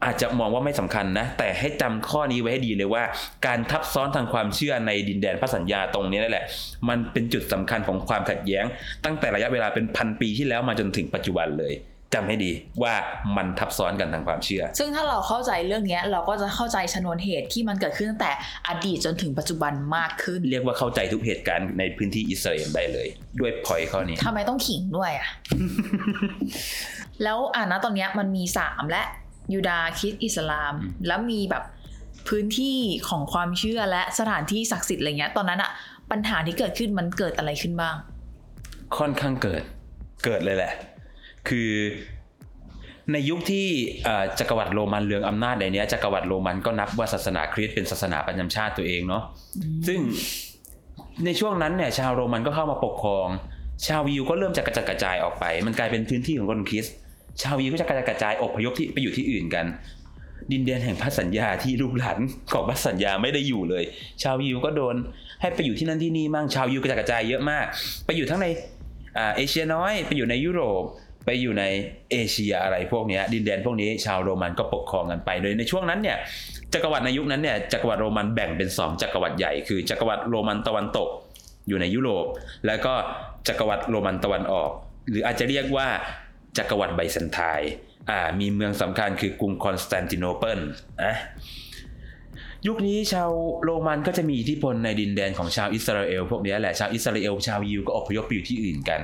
[0.04, 3.04] อาจจะมองว่าไม่สำคัญนะ แต่ให้จำข้อนี้ไว้ให้ดีเลยว่า
[3.46, 6.44] การทับซ้อนทางความเชื่อในดินแดนพระสัญญาตรงนี้นั่นแหละ
[6.88, 8.64] มันเป็นจุดสำคัญของความขัดแย้ง
[9.04, 11.74] ตั้งแต่ระยะเวลาเป็นพันปีที่แล้วมาจนถึงปัจจุบันเลย
[12.14, 12.94] จำให้ดีว่า
[13.36, 18.32] มันทับซ้อนกันทางความเชื่อ ซึ่งถ้าเราเข้าใจเรื่องเนี้ยเราก็จะเข้าใจชนวนเหตุที่มันเกิดขึ้นตั้งแต่
[18.68, 23.08] อดีตจนถึงปัจจุบันมากขึ้น เรียกว่าเข้าใจทุกเหตุการณ์ในพื้นที่อิสราเอลได้เลย
[23.40, 25.28] ด้วยพอยข้อนี้ทำไมต้องขิงด้วยอะ
[27.22, 29.02] แล้วอ่านะตอนเนี้ยมันมีสามและ
[29.54, 31.64] ยูดาห์คริสต์อิสลามอืมแล้วมีแบบ
[32.28, 32.78] พื้นที่
[33.08, 35.70] ของความเชื่อและสถานที่ศักดิ์สิทธิ์อะไรเงี้ย ตอนนั้นอะ
[36.10, 37.94] ปัญหาที่เกิดขึ้นมันเกิดอะไรขึ้นบ้าง
[38.98, 39.62] ค่อนข้างเกิด
[40.24, 40.72] เกิดเลยแหละ
[41.48, 41.70] คือ
[43.12, 43.66] ในยุคที่
[44.38, 49.22] จักรวรรดิโรมันเรืองอำนาจในนี้จักรวรรดิโรมันก็นับว่าศาสนาคริสต์เป็นศาสนาประจำชาติตัวเองเนาะ
[49.86, 50.00] ซึ่ง
[51.24, 53.28] ในช่วงนั้นเนี่ยชาวโรมันก็เข้ามาปกครอง
[53.86, 56.94] ชาวยิวก็เริ่มจะกระจัดกระจายออกไป มันกลายเป็นพื้นที่ของคนคริสต์
[57.42, 59.66] ชาวยิวก็จะกระจัดกระจายอพยพที่ไปอยู่ที่อื่นกัน
[60.52, 62.18] ดินแดนแห่งพันสัญญาที่ลูกหลาน
[62.52, 63.84] ของพันสัญญาไม่ได้อยู่เลย
[64.22, 64.94] ชาวยิวก็โดน
[65.40, 67.64] ให้ไปอยู่ที่นั่นที่นี่มั่งชาวยิวกระจัดกระจายเยอะมาก
[68.06, 68.46] ไปอยู่ทั้งใน
[69.36, 70.82] เอเชียน้อยไปอยู่ในยุโรป
[71.30, 71.64] ไปอยู่ใน
[72.10, 76.16] เอเชียอะไรพวกนี้ดินแดนพวกนี้ชาวโรมันก็ปกครองกันไปโดยในช่วงนั้นเนี่ย
[76.72, 81.08] จักรวรรดิในยุคนั้นเนี่ยจักรวรรดิโรมันแบ่งเป็นสองจักรวรรดิใหญ่คือจักรวรรดิโรมันตะวันตก
[81.68, 82.26] อยู่ในยุโรป
[82.66, 82.94] แล้วก็
[83.48, 84.70] จักรวรรดิโรมันตะวันออก
[85.10, 85.86] หรืออาจจะเรียกว่า
[86.58, 87.72] จักรวรรดิไบแซนไทน์
[88.10, 90.60] อ่ามีเมืองสำคัญคือกรุงคอนสแตนติโนเปิล
[91.04, 91.14] นะ
[92.66, 93.30] ยุคนี้ชาว
[93.64, 99.00] โรมันก็จะมีอิทธิพลในดินแดนของชาวอิสราเอลพวกนี้แหละชาวอิสราเอลชาวยิวก็อพยพไปอยู่ที่อื่นกัน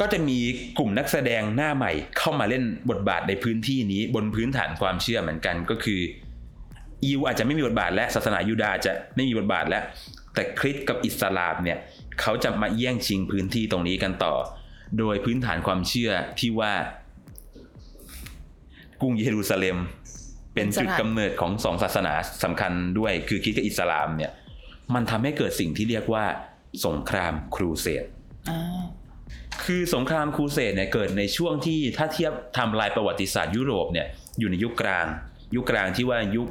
[0.00, 0.38] ก็จะมี
[0.78, 6.00] กลุ่มนักแสดงหน้าใหม่เข้ามาเล่นบทบาทในพื้นที่นี้บนพื้นฐานความเชื่อเหมือนกันก็คือ
[7.06, 9.84] ยิวอาจจะไม่มีบทบาทและศาสนายูดาห์จะไม่มีบทบาทแล้ว
[10.34, 11.78] แต่คริสต์กับอิสลามเนี่ย
[12.20, 14.34] เขาจะมาแย่งชิงพื้นที่ตรงนี้กันต่อ
[14.98, 16.72] โดยพื้นฐานความเชื่อที่ว่า
[19.00, 19.78] กรุงเยรูซาเล็ม
[20.54, 24.32] เป็นจุดกำเนิดของสองศาสนาสำคัญด้วย คือคริสต์กับอิสลามเนี่ย
[24.94, 26.24] มันทำให้เกิดสิ่งที่เรียกว่า
[26.86, 28.04] สงครามครูเสด
[28.50, 28.82] อ่า
[29.64, 34.06] คือสงครามครูเสดเนี่ยเกิดในช่วงที่ถ้าเทียบทำลายประวัติศาสตร์ยุโรปเนี่ย
[34.38, 35.06] อยู่ในยุคกลาง
[35.54, 36.48] ยุคกลางที่ว่ายุค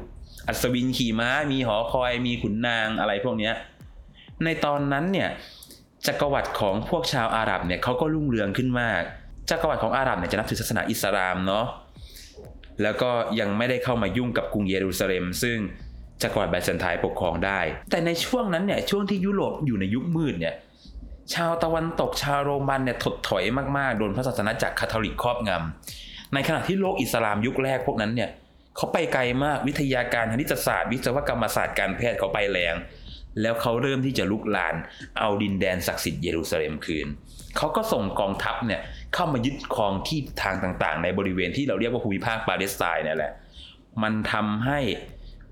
[0.48, 3.54] อัศวินขี่ม้า มีหอคอยมีขุนนางอะไรพวกเนี้ย
[4.44, 5.30] ในตอนนั้นเนี่ย
[6.08, 9.02] จักรวรรดิของพวกชาวอาหรับเนี่ยเขาก็รุ่งเรืองขึ้นมาก
[9.50, 11.66] จักรวรรดิของอาหรับเนี่ยจะนับถือศาสนาอิสลามเนาะ
[12.84, 15.58] แล้วก็ยังไม่ได้เข้ามายุ่งกับกรุงเยรูซาเล็ม ซึ่ง
[16.22, 17.60] จักรวรรดิไบแซนไทน์ปกครองได้
[17.92, 20.56] แต่ในช่วงนั้นเนี่ยช่วงที่ยุโรปอยู่ในยุคมืดเนี่ย
[21.34, 23.44] ชาวตะวันตกชาวโรมันเนี่ยถดถอย
[23.78, 28.30] มากๆ โดนพระศาสนาจักรคาทอลิกครอบงำในขณะที่โลกอิสลามยุคแรกพวกนั้นเนี่ย
[28.76, 32.76] เขาไปไกลมากวิทยาการคณิตศาสตร์ วิศวกรรมศาสตร์การแพทย์เขาไปแรง
[33.42, 34.76] แล้วเขาเริ่มที่จะรุกราน
[35.20, 37.08] เอาดินแดนศักดิ์สิทธิ์เยรูซาเล็มคืน
[37.58, 38.82] เขาก็ส่งกองทัพเนี่ย
[39.14, 43.32] เข้ามายึดครองที่ทางต่างๆ ในบริเวณที่เราเรียกว่าภูมิภาคปาเลสไตน์นี่แหละ
[44.04, 44.80] มันทำให้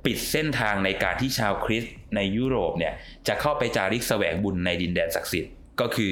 [0.06, 2.94] ปิดเส้นทางในการที่ชาวคริสต์ในยุโรปเนี่ย
[3.28, 6.12] จะเข้าไปจาริกแสวงบุญในดินแดนศักดิ์สิทธิ์ ก็คือ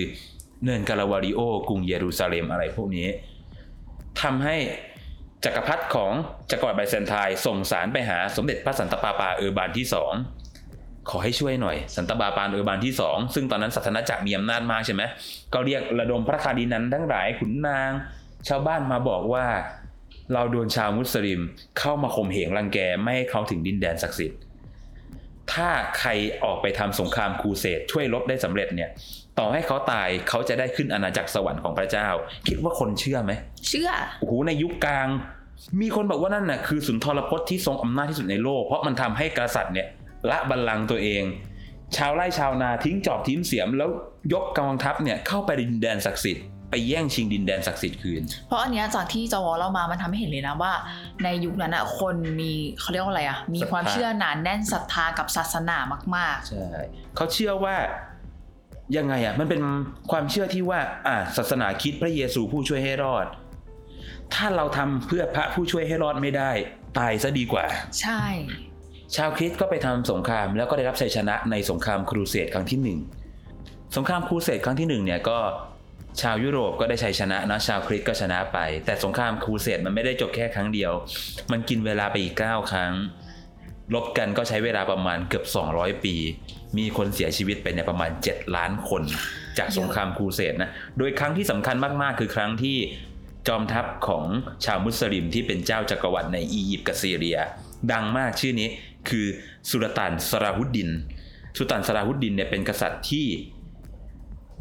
[0.64, 3.08] เนินกาลาวาริโอกรุงเยรูซาเล็มอะไรพวกนี้
[4.22, 4.56] ทำให้
[5.46, 6.14] จักรพรรดิของ
[6.52, 10.14] จักรวรรดิไบแซนไทน์ส่งสารไปหาสมเด็จพระสันตะปาปาเออร์บานที่สอง
[11.10, 15.04] ขอให้ช่วยหน่อยสันตะปาปาเออร์บานที่สองซึ่งตอนนั้นศาสนจักรมีอำนาจมากใช่ไหม
[15.54, 17.92] ก็เรียกระดมพระคาร์ดินัลทั้งหลายขุนนาง
[18.48, 19.46] ชาวบ้านมาบอกว่า
[20.34, 21.42] เราโดนชาวมุสลิม
[21.80, 24.40] เข้ามาข่มเหงรังแกไม่ให้เข้าถึงดินแดนศักดิ์สิทธิ์
[25.54, 26.10] ถ้าใคร
[26.44, 28.90] ออกไปทำสงครามครูเสดช่วยลบได้สำเร็จเนี่ย
[29.40, 32.08] ต่อให้เขาตายเขาจะได้ขึ้นอาณาจักรสวรรค์ของพระเจ้า
[32.48, 33.32] คิดว่าคนเชื่อไหม
[33.68, 35.08] เชื่อโอ้โหในยุคกลาง
[35.82, 39.88] มีคนบอกว่านั่นน่ะคือสุนทรพจน์ที่ทรงอำนาจที่สุดในโลก เพราะมันทำให้กษัตริย์เนี่ย
[40.30, 41.24] ละบัลลังก์ตัวเอง
[41.98, 43.90] ชาวไร่ชาวนาทิ้งจอบทิ้งเสียม แล้ว
[44.34, 50.74] ยกกองทัพเนี่ยเข้าไปดินแดนศักดิ์สิทธิ์ไปแย่งชิงดินแดนศักดิ์สิทธิ์คืน เพราะอันเนี้ยจากที่จวเล่ามา มันทำให้เห็นเลยนะว่า
[51.24, 55.78] ในยุคนั้นอะคนมีเขาเรียกว่าอะไรอะมีความศรัทธาเชื่อหนานแน่นศรัทธากับศาสนา
[56.16, 56.68] มากใช่
[57.16, 57.76] เขาเชื่อว่า
[58.98, 59.62] ยังไงอะมันเป็น
[60.12, 63.26] ความเชื่อที่ว่า อ่าศาสนาคริดพระเยซูผู้ช่วยให้รอด
[64.34, 66.52] ถ้าเราทำเพื่อพระผู้ช่วยให้รอดไม่ได้
[66.98, 68.24] ตายซะดีกว่าๆใช่
[69.16, 73.00] ชาวคริสต์ก็ไปทำสงคราม แล้วก็ได้รับชัยชนะในสงครามครูเสดครั้งที่หนึ่ง
[73.98, 75.40] สงครามครูเสดครั้งที่หนึ่งเนี่ยก็
[76.22, 80.92] ชาวยุโรปก็ได้ชัยชนะนะชาวคริสต์ก็ชนะไป แต่สงครามครูเสดมันไม่ได้จบแค่ครั้งเดียว
[81.52, 82.92] มันกินเวลาไปอีก 9 ครั้ง
[83.94, 85.46] ลบกันก็ใช้เวลาประมาณเกือบ
[85.76, 86.16] 200 ปี
[86.78, 89.04] มีคนเสียชีวิตไปในยประมาณ 7 ล้านคน
[89.58, 92.78] จากสงครามครูเสดนะ โดยครั้งที่สำคัญมากๆ คือครั้งที่
[93.48, 94.26] จอมทัพของ
[94.66, 97.38] ชาวมุสลิมที่เป็นเจ้าจักรวรรดิในอียิปต์กับซีเรีย
[97.92, 98.70] ดังมากชื่อนี้
[99.10, 99.26] คือ
[99.70, 100.90] สุลต่านสราฮุดดิน
[101.58, 103.28] สุลต่านสราฮุดดินเนี่ยเป็นกษัตริย์ที่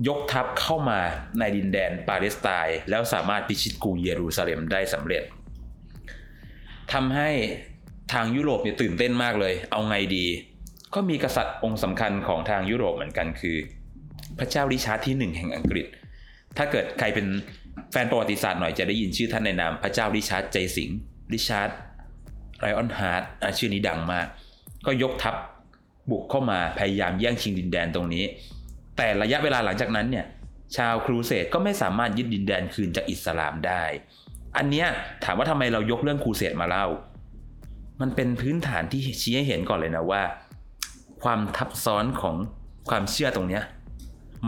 [0.08, 1.00] ยกทัพเข้ามา
[1.38, 5.22] ในดินแดนปาเลสไตน์แล้วสามารถพิชิตกรุงเยรูซาเล็มได้สำเร็จ
[6.92, 7.30] ทำให้
[8.12, 10.26] ทางยุโรปเนี่ยตื่นเต้นมากเลย เอาไงดี
[10.94, 13.56] ก็มีกษัตริย์องค์สำคัญของทางยุโรปเหมือนกันคือ
[14.38, 15.86] พระเจ้าริชาร์ดที่หนึ่งแห่งอังกฤษ
[16.56, 17.26] ถ้าเกิดใครเป็น
[17.90, 20.96] แฟนประวัติศาสตร์หน่อยจะได้ยินชื่อท่านในนามพระเจ้าริชาร์ดใจสิงห์
[21.32, 21.70] Richard
[22.60, 23.22] Lionheart
[23.58, 24.26] ชื่อนี้ดังมาก
[24.86, 25.34] ก็ยกทัพ
[26.10, 28.24] บุกเข้ามาพยายามแย่งชิงดินแดนตรงนี้
[28.96, 30.26] แต่ระยะเวลาหลังจากนั้นเนี่ย
[30.76, 33.84] ชาวครูเสดก็ไม่สามารถยึดดินแดนคืนจากอิสลามได้
[34.56, 34.86] อันเนี้ย
[35.24, 36.86] ถามว่าทำไมเรายกเรื่องครูเสดมาเล่า
[38.00, 40.22] มันเป็นพื้นฐานที่ชี้ให้เห็นก่อนเลยนะว่า
[41.24, 42.36] ความทับซ้อนของ
[42.88, 43.62] ความเชื่อตรงเนี้ย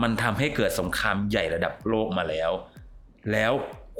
[0.01, 2.51] มันทำให้เกิดสงครามใหญ่ระดับโลกมาแล้ว
[3.31, 3.51] แล้ว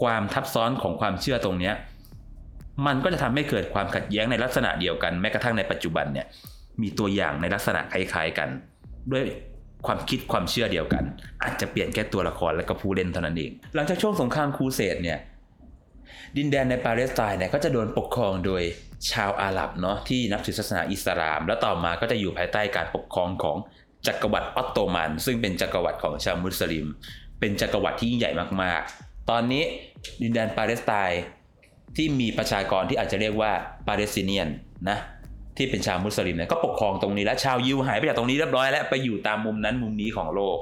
[0.02, 1.76] ความทับซ้อนของความเชื่อตรงเนี้ย
[2.88, 6.28] มันก็จะทำให้เกิดความขัดแย้งในลักษณะเดียวกันแม้กระทั่งในปัจจุบันเนี่ย
[6.82, 8.50] มีตัวอย่างในลักษณะคล้ายๆกัน
[9.12, 9.24] ด้วย
[9.88, 11.04] ความคิดความเชื่อเดียวกัน
[11.44, 15.20] อาจจะเปลี่ยนแค่ตัวละครและก็ผู้เล่นเท่านั้นเอง หลังจากช่วงสงครามครูเสดเนี่ย
[16.38, 18.64] ดินแดนในปาเลสไตน์เนี่ยก็จะโดนปกครองโดย
[19.12, 23.58] ชาวอาหรับเนาะที่นับถือศาสนาอิสลาม แล้วต่อมาก็จะอยู่ภายใต้การปกครองของ
[24.08, 26.86] จักรวรรดิออตโตมัน ซึ่งเป็นจักรวรรดิของชาวมุสลิม
[27.40, 28.32] เป็นจักรวรรดิที่ยิ่งใหญ่
[28.62, 29.64] มากๆ ตอนนี้
[30.22, 31.22] ดินแดนปาเลสไตน์
[31.96, 33.52] ที่มีประชากรที่อาจจะเรียกว่า
[33.88, 34.48] ปาเลสไตเนียน
[34.90, 34.98] นะ
[35.58, 40.58] ที่เป็นชาวมุสลิมเนี่ยก็ปกครองตรงนี้แล้วชาวยิวหายไปจากตรงนี้เรียบร้อยแล้วไปอยู่ตามมุมนั้นมุมนี้ของโลก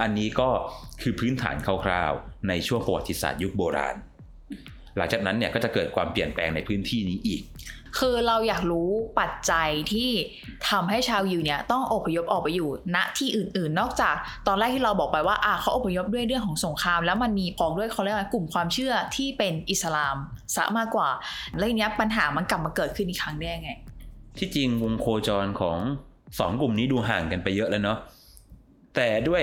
[0.00, 0.48] อันนี้ก็
[1.02, 3.96] คือพื้นฐานคร่าวๆในช่วงประวัติศาสตร์ยุคโบราณ
[4.96, 7.42] หลังจากนั้นเนี่ยก็จะเกิดความเปลี่ยนแปลงในพื้นที่นี้อีก
[7.98, 8.88] คือเราอยากรู้
[9.20, 10.10] ปัจจัยที่
[10.70, 14.14] ทำให้ชาวยิวเนี่ยต้องอพยพออกไปอยู่ณที่อื่นๆ นอกจาก
[14.46, 20.16] ตอนแรกที่เราบอกไปว่าอะเขาอพยพด้วยเรื่องของสงคราม แล้วมันมีพองด้วยเขาเรียกว่ากลุ่มความเชื่อที่เป็นอิสลาม
[20.54, 21.08] ซะมากกว่า
[21.56, 23.70] แล้วทีเนี้ยปัญหามันกลับมาเกิดขึ้นอีกครั้งได้ยังไง
[24.38, 25.78] ที่จริงวงโคจรของ
[26.38, 27.98] สองกลุ่มนี้ดูห่างกันไปเยอะแล้วเนาะ
[28.94, 29.42] แต่ด้วย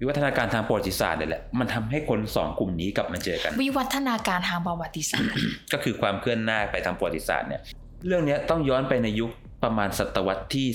[0.00, 5.30] วิวัฒนาการทางประวัติศาสตร์เลยแหละมันทำให้คนสองกลุ่มนี้กลับมาเจอกัน วิวัฒนาการทางประวัติศาสตร์
[5.72, 7.60] ก็คือความเคลื่อนหน้าไปทางประวัติศาสตร์เนี่ย
[8.06, 9.30] เรื่องเนี้ยต้องย้อนไปในยุค
[9.64, 10.66] ประมาณศตวรรษที่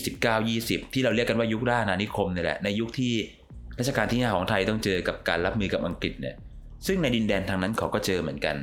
[0.61, 3.13] 19-20 ที่เราเรียกกันว่ายุคล่าอาณานิคมเนี่ยแหละในยุคที่
[3.79, 6.35] รัชกาลที่5ของไทยต้องเจอกับการรับมือกับอังกฤษเนี่ย
[6.87, 8.55] ซึ่งในดินแดนทางนั้นเขาก็เจอเหมือนกัน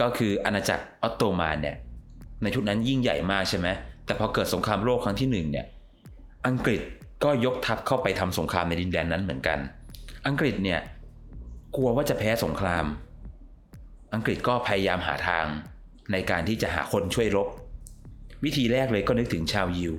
[0.00, 1.76] ก็คืออาณาจักรออตโตมันเนี่ย
[2.42, 3.68] ในชุดนั้นยิ่งใหญ่มากใช่ไหม
[4.06, 5.66] แต่พอเกิดสงครามโลกครั้งที่หนึ่งเนี่ย
[6.46, 6.80] อังกฤษ
[7.24, 9.58] ก็ยกทัพเข้าไปทำสงครามในดินแดนนั้นเหมือนกัน
[10.26, 10.80] อังกฤษเนี่ย
[11.76, 12.84] กลัวว่าจะแพ้สงคราม
[14.14, 15.46] อังกฤษก็พยายามหาทาง
[16.12, 17.48] ในการที่จะหาคนช่วยรบ
[18.44, 19.94] วิธีแรกเลยก็นึกถึงชาวยิว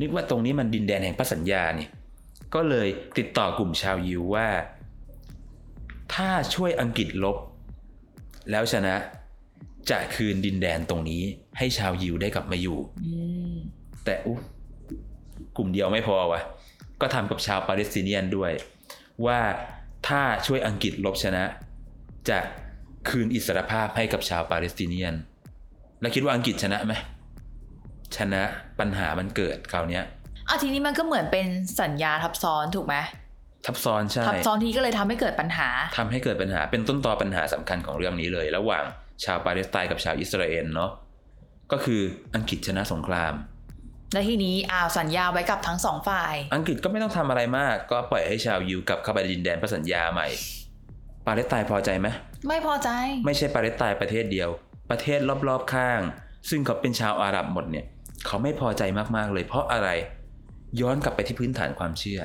[0.00, 1.88] นึกว่าตรงนี้มันดินแดนแห่งพระสัญญานี่
[2.54, 4.48] ก็เลยติดต่อกลุ่มชาวยิวว่า
[6.14, 7.36] ถ้าช่วยอังกฤษลบ
[8.50, 8.94] แล้วชนะ
[9.90, 11.22] จะคืนดินแดนตรงนี้
[11.58, 13.14] ให้ชาวยิวได้กลับมาอยู่อื
[13.52, 13.56] ม
[14.04, 14.36] แต่อุ๊
[15.56, 16.40] กลุ่มเดียวไม่พอวะ
[17.00, 18.52] ก็ทำกับชาวปาเลสไตเนียนด้วย
[19.26, 19.40] ว่า
[20.08, 21.44] ถ้าช่วยอังกฤษลบชนะ
[22.28, 22.38] จะ
[23.08, 25.14] คืนอิสรภาพให้กับชาวปาเลสไตเนียน
[26.00, 26.94] แล้วคิดว่าอังกฤษชนะไหม
[28.16, 28.42] ชนะ
[28.80, 30.04] ปัญหามันเกิดคราวเนี้ย
[30.48, 31.46] อะทีนี้มันก็เหมือนเป็น
[31.80, 32.96] สัญญาทับซ้อนถูกไหม
[33.66, 38.84] ทับซ้อนใช่ทับซ้อนทีก็เลยทำให้เกิดปัญหาทำให้เกิดปัญหาเป็นต้นตอปัญหาสำคัญของเรื่องนี้เลย ระหว่าง
[39.24, 40.90] ชาวปาเลสไตน์กับชาวอิสราเอลเนาะ
[41.72, 42.00] ก็คือ
[42.34, 43.34] อังกฤษชนะสงคราม
[44.12, 50.28] และทีนี้อ้าวสัญญาไว้กับทั้งสองฝ่าย อังกฤษก็ไม่ต้องทำอะไรมาก ก็ปล่อยให้ชาวยิวกลับเข้าไปในดินแดนพระสัญญาใหม่
[51.26, 52.08] ปาเลสไตน์พอใจไหม
[52.48, 52.88] ไม่พอใจ
[53.26, 54.48] ไม่ใช่ปาเลสไตน์ประเทศเดียว
[54.90, 56.00] ประเทศรอบๆข้าง
[56.50, 57.86] ซึ่งเขาเป็นชาวอาหรับหมดเนี่ย
[58.26, 58.82] เขาไม่พอใจ
[59.16, 59.88] มากๆเลย เพราะอะไร
[60.80, 62.20] ย้อนกลับไปที่พื้นฐานความเชื่อ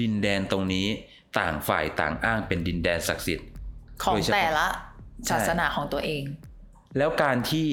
[0.00, 0.86] ดินแดนตรงนี้
[1.38, 3.46] ต่างฝ่ายต่างอ้างเป็นดินแดนศักดิ์สิทธิ์
[4.02, 4.66] ของโดยเฉพาะแต่ละ
[5.26, 6.22] ใช่ศาสนาของตัวเอง
[6.98, 7.68] แล้วการที่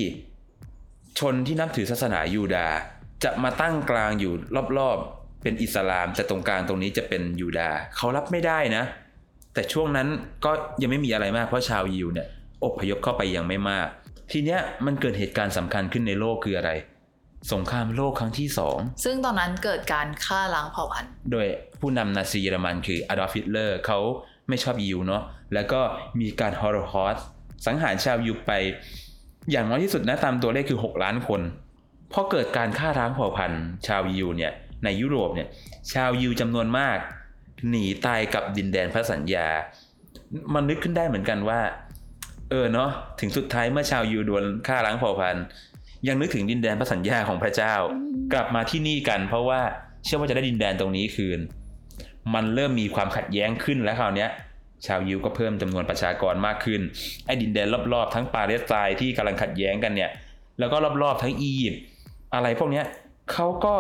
[1.20, 2.78] ชนที่นับถือศาสนายูดาห์
[3.24, 4.34] จะมาตั้งกลางอยู่
[4.78, 8.84] รอบๆ เป็นอิสลามแต่ตรงกลางตรงนี้จะเป็นยูดาห์เขารับไม่ได้นะ
[9.54, 10.08] แต่ช่วงนั้น
[10.46, 10.52] ก็
[10.82, 12.28] ยังไม่มีอะไรมากเพราะชาวยิวเนี่ย
[12.66, 13.88] อพยพเข้าไปยังไม่มาก
[14.32, 16.72] ทีเนี้ยมันเกิดเหตุการณ์สำคัญขึ้นในโลกคืออะไร
[17.54, 21.48] สงครามโลกครั้งที่สองซึ่งตอนนั้นเกิดการฆ่าล้างเผ่าพันธุ์โดย
[21.80, 24.00] ผู้นำนาซีเยอรมันคืออดอล์ฟฮิตเลอร์เขา
[24.50, 25.24] ไม่ชอบยิวเนาะ
[25.54, 25.82] แล้วก็
[26.22, 27.18] มีการฮอโลคอส
[27.66, 28.52] สังหารชาวยิวไป
[29.52, 31.42] อย่างน้อยที่สุดนะตามตัวเลขคือ 6 ล้านคน
[32.14, 34.52] พอเกิดการฆ่าล้างเผ่าพันธุ์ ชาวยิวเนี่ย
[34.84, 35.48] ในยุโรปเนี่ย
[35.94, 36.98] ชาวยิวจำนวนมาก
[37.70, 39.48] หนีตายกับดินแดนพระสัญญา
[40.54, 41.60] มันนึกขึ้นได้เหมือนกันว่า
[42.50, 42.90] เออเนาะ
[43.20, 45.44] ถึงสุดท้ายเมื่อชาวยิวโดนฆ่าล้างเผ่าพันธุ์
[46.08, 47.76] ยังนึกถึงดินแดนพระสัญญาของพระเจ้า
[48.34, 49.62] กลับมาที่นี่กัน เพราะว่า
[50.04, 51.40] เชื่อว่าจะได้ดินแดนตรงนี้คืน
[52.34, 54.30] มันเริ่มมีความขัดแย้งขึ้นแล้วคราวเนี้ย
[54.86, 56.82] ชาวยิวก็เพิ่มจำนวนประชากรมากขึ้น
[57.26, 60.12] ไอ้ดินแดนรอบๆ ทั้งปาเลสไตน์ที่กำลังขัดแย้งกันเนี่ย
[60.60, 61.82] แล้วก็รอบๆ ทั้งอียิปต์
[62.36, 62.86] อะไรพวกเนี้ย
[63.32, 63.76] เขาก็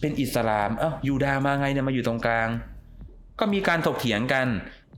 [0.00, 2.48] เป็นอิสลาม เอ้ายูดามาไงเนี่ยมาอยู่ตรงกลาง
[3.40, 4.46] ก็มีการถกเถียงกัน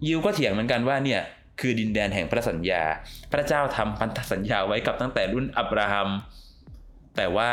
[0.07, 1.21] ยิวก็เถียงเหมือนกันว่าเนี่ย
[1.61, 2.83] คือดินแดนแห่งพระสัญญา
[3.33, 6.09] พระเจ้าทำพันธสัญญาไว้กับตั้งแต่รุ่นอับราฮัม
[7.17, 7.51] แต่ว่า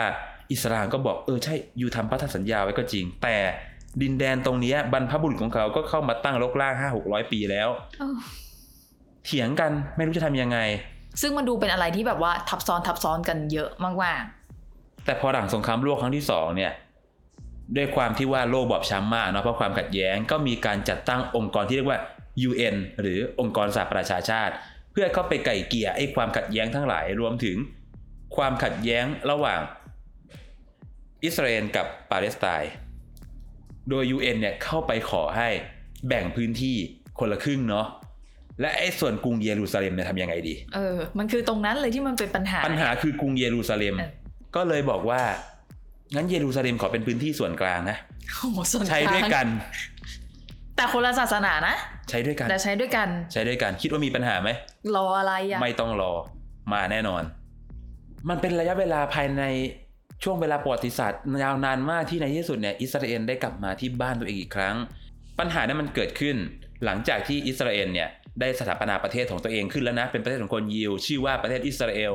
[0.52, 3.38] อิสลามก็บอกเออใช่ยูทำพันธสัญญาไว้ก็จริง แต่
[4.02, 7.70] ดินแดนตรงนี้บรรพบุรุษของเขาก็เข้ามาตั้งรกรากห้าหกร้อยปีแล้ว
[9.26, 10.58] เถียงกันไม่รู้จะทำยังไง
[11.22, 13.70] ซึ่งมันดูเป็นอะไรที่แบบว่าทับซ้อนทับซ้อนกันเยอะ
[14.04, 14.24] มาก
[15.06, 16.72] แต่พอหลังสงครามโลกครั้งที่สองเนี่ย
[17.76, 22.00] ด้วยความที่ว่าโลกบอบช้ำมากเนาะเพราะความขัดแย้งก็มีการจัดตั้งองค์กรที่เรียกว่า
[22.50, 24.54] UN หรือองค์กรสหประชาชาติ
[24.92, 27.58] เพื่อเข้าไปไก่เกลี่ยไอ้ความขัดแย้งทั้งหลายรวมถึง
[28.36, 29.60] ความขัดแย้งระหว่าง
[31.24, 32.72] อิสราเอลกับปาเลสไตน์
[33.90, 35.50] โดย UN เนี่ยเข้าไปขอให้
[36.08, 36.78] แบ่งพื้นที่
[37.20, 37.88] คนละครึ่งเนาะ
[38.62, 44.12] และไอ้ส่วนกรุงเยรูซาเล็มเนี่ยทำยังไงดีๆเออ มันคือตรงนั้นเลยที่มันเป็นปัญหา ปัญหาคือกรุงเยรูซาเล็มเออ
[44.56, 45.22] ก็เลยบอกว่า
[46.16, 47.98] งั้นเยรูซาเล็มขอเป็นพื้นที่ส่วนกลางนะ
[48.36, 49.48] โอ้โหส่วนใช้ด้วยกัน
[50.76, 51.76] แต่คนละศาสนานะ
[52.10, 54.50] ใช้ด้วยกันแต่ใช้ด้วยกัน ใช้ด้วยกัน คิดว่ามีปัญหาไหม
[54.96, 56.14] รออะไรอะไม่ต้องรอ
[56.74, 57.24] มาแน่นอน
[58.30, 59.44] มันเป็นระยะเวลาภายใน
[60.24, 64.76] ช่วงเวลาประวัติศาสตร์ยาวนานมากที่ในที่สุดเนี่ยอิสราเอลได้กลับมาที่บ้านตัวเองอีกครั้ง
[65.40, 66.36] ปัญหานั้นมันเกิดขึ้น
[66.86, 68.10] หลังจากที่อิสราเอลเนี่ย
[68.40, 72.14] ได้สถาปนาประเทศของตัวเองขึ้นแล้วนะ เป็นประเทศของคนยิว ชื่อว่าประเทศอิสราเอล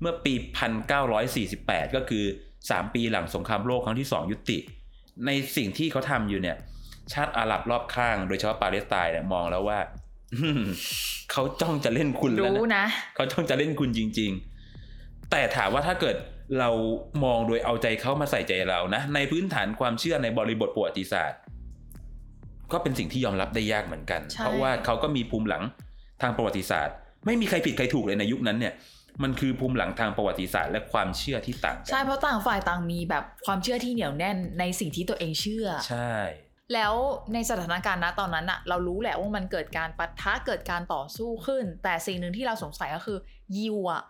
[0.00, 0.32] เมื่อปี
[1.14, 2.24] 1948 ก็คือ
[2.58, 4.58] 3 ปีหลังสงครามโลกครั้งที่ 2 ยุติ
[5.26, 6.56] ในสิ่งที่เขาทำอยู่เนี่ย
[7.12, 9.78] ชาติอาหรับรอบข้าง โดยเฉพาะปาเลสไตน์เนี่ยมองแล้วว่า
[11.32, 14.30] เขาจ้องจะเล่นคุณแล้วรู้นะนะ เขาจ้องจะเล่นคุณจริง
[14.80, 16.16] ๆ แต่ถามว่าถ้าเกิด
[16.58, 16.70] เรา
[17.24, 21.40] มองโดยเอาใจเขามาใส่ใจเรานะ ในพื้นฐานความเชื่อในบริบทประวัติศาสตร์
[22.72, 25.62] ก็เป็นสิ่งที่ยอมรับได้ยากเหมือนกันใช่เพราะว่าเขาก็มีภูมิหลัง
[26.22, 26.94] ทางประวัติศาสตร์
[27.26, 28.72] ไม่มีใครผิดใครถูกเลยในยุคนั้นเนี่ย
[29.22, 36.12] มันคือภูมิหลังทางประวัติศาสตร์และความเชื่อที่ต่างกัใช่เพราะต่างฝ่ายต่างมีแบบความเชื่อที่เหนียวแน่นในสิ่งที่ตัวเองเชื่อ ใช่
[36.74, 36.94] แล้ว
[37.34, 43.18] ในสถานการณ์ณตอนนั้นอะเรารู้แหละว่ามันเกิดการปะทะเกิดการต่อสู้ขึ้น แต่สิ่งหนึ่งที่เราสงสัยก็คือ
[43.56, 44.02] ยิวอะ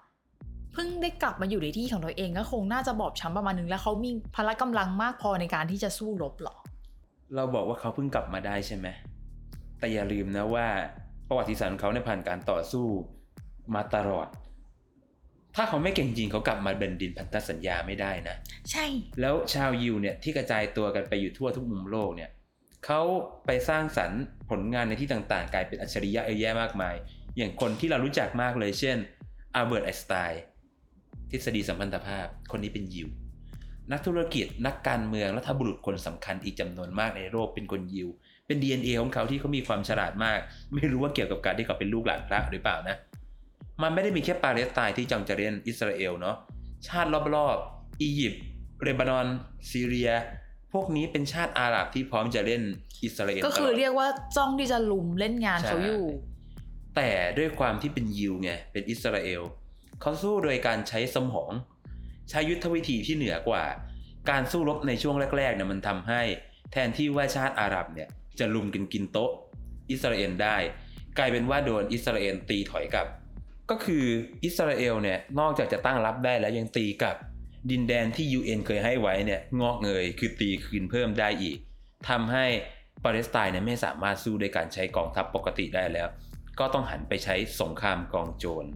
[0.73, 6.57] เพิ่งได้กลับมาอยู่ในที่ของตัวเองก็คงน่าจะบอบช้ำประมาณนึงแล้วเขามีพละกำลังมากพอในการที่จะสู้รบหรอ
[7.35, 8.87] เราบอกว่าเขาเพิ่งกลับมาได้ใช่ไหม
[9.79, 10.67] แต่อย่าลืมนะว่า
[11.29, 12.87] ประวัติศาสตร์ของเขาในยผ่านการต่อสู้
[13.75, 14.29] มาตลอด
[15.57, 18.37] ถ้าเขาไม่เก่งจริงเขากลับมาเป็นดินพันธสัญญาไม่ได้นะ
[18.71, 18.87] ใช่
[19.21, 22.31] แล้วชาวยิวเนี่ยที่กระจายตัวกันไปอยู่ทั่วทุกมุมโลกเนี่ย
[22.87, 23.01] เขา
[23.47, 26.95] ไปสร้างสรรค์ผลงานในที่ต่างๆ กลายเป็นอัจฉริยะเยอะแยะมากมาย
[27.37, 28.97] อย่างคนที่เรารู้จักมากเลย เช่น
[29.55, 30.43] อัลเบิร์ตไอน์สไตน์
[31.31, 33.09] ทฤษฎีสัมพันธภาพ คนนี้เป็นยิว
[33.93, 38.09] นักธุรกิจนักการเมืองรัฐบุรุษคนสำคัญอีกจำนวนมากในโลกเป็นคนยิว
[38.47, 40.41] เป็น DNA ของเขาที่เขามีความฉลาดมาก
[40.75, 42.97] ไม่รู้ว่าเกี่ยวกับการที่เขาเป็นลูกหลานพระหรือเปล่านะ
[43.83, 46.37] มันไม่ได้มีแค่ปาเลสไตน์ที่จังจะเรียนอิสราเอลเนาะ
[46.89, 48.43] ชาติรอบๆ อียิปต์
[48.83, 49.27] เลบานอน
[49.71, 50.11] ซีเรีย
[50.73, 52.63] พวกนี้เป็นชาติอาหรับที่พร้อมจะเล่น
[53.05, 56.05] อิสราเอลก็คือตลดเรียกว่าจ้องที่จะลุมเล่นงานเขาอยู่
[56.97, 59.43] แต่ด้วยความที่เป็นยิวไงเป็นอิสราเอล
[60.01, 61.53] เขาสู้โดยการใช้สมอง
[62.31, 63.65] ใช้ยุทธวิธีที่เหนือกว่า
[64.31, 66.23] การสู้รบในช่วงแรกๆเนี่ยมันทำให้
[66.73, 69.31] แทนที่ว่าชาติอาหรับเนี่ยจะลุมกันกินโต๊ะ
[69.91, 70.57] อิสราเอลได้
[71.19, 73.07] กลายเป็นว่าโดนอิสราเอลตีถอยกลับ
[73.71, 74.05] ก็คือ
[74.45, 77.17] อิสราเอลเนี่ยนอกจากจะตั้งรับได้แล้วยังตีกับ
[77.71, 81.57] ดินแดนที่ UN เคยให้ไว้เนี่ยงอกเงยคือตีคืนเพิ่มได้อีก
[82.09, 82.47] ทำให้
[83.05, 86.09] ปาเลสไตน์เนี่ยไม่สามารถสู้ด้วยการใช้กองทัพปกติได้แล้ว
[86.59, 88.67] ก็ต้องหันไปใช้สงครามกองโจร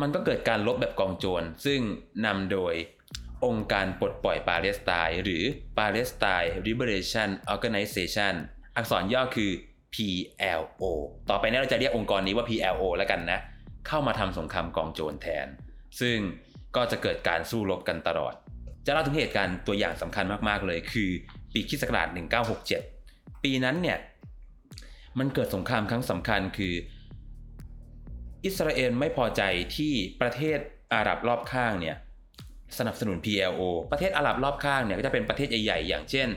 [0.00, 1.80] มันก็เกิดการลบแบบกองโจร ซึ่ง
[2.26, 2.74] นำโดย
[3.46, 5.42] องค์การปลดปล่อยปาเลสไตน์หรือ
[5.78, 8.34] Palestine Liberation Organization
[8.76, 9.50] อักษรย่อคือ
[9.94, 10.82] PLO
[11.30, 13.40] ต่อไปนี้เราจะเรียกองค์กรนี้ว่า PLO แล้วกันนะ
[13.88, 15.46] เข้ามาทำสงครามกองโจรแทน
[16.00, 16.18] ซึ่ง
[16.76, 18.34] ก็จะเกิดการสู้รบกันตลอด
[18.86, 21.10] จะเล่าถึงเหตุการณ์ตัวอย่างสำคัญมากๆเลย คือ
[21.52, 22.08] ปีคิสต์ศักราช
[22.60, 23.98] 1967 ปีนั้นเนี่ย
[25.18, 26.74] มันเกิดสงครามครั้งสำคัญคือ
[28.44, 29.42] อิสราเอลไม่พอใจ
[29.76, 30.58] ที่ประเทศ
[30.94, 31.96] อาหรับรอบข้างเนี่ย
[32.78, 33.60] สนับสนุน PLO
[33.92, 36.28] ประเทศอาหรับรอบข้างเนี่ยก็จะเป็นประเทศใหญ่ๆ อย่างเช่น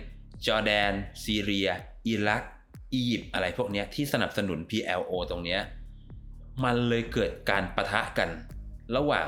[0.45, 0.91] จอร์แดน
[1.23, 1.69] ซีเรีย
[2.07, 2.43] อิรัก
[2.93, 5.61] อียิปต์อะไรพวกนี้ที่สนับสนุน PLO ตรงเนี้ย
[6.63, 8.29] มันเลยเกิดการประทะกัน
[8.97, 9.27] ระหว่าง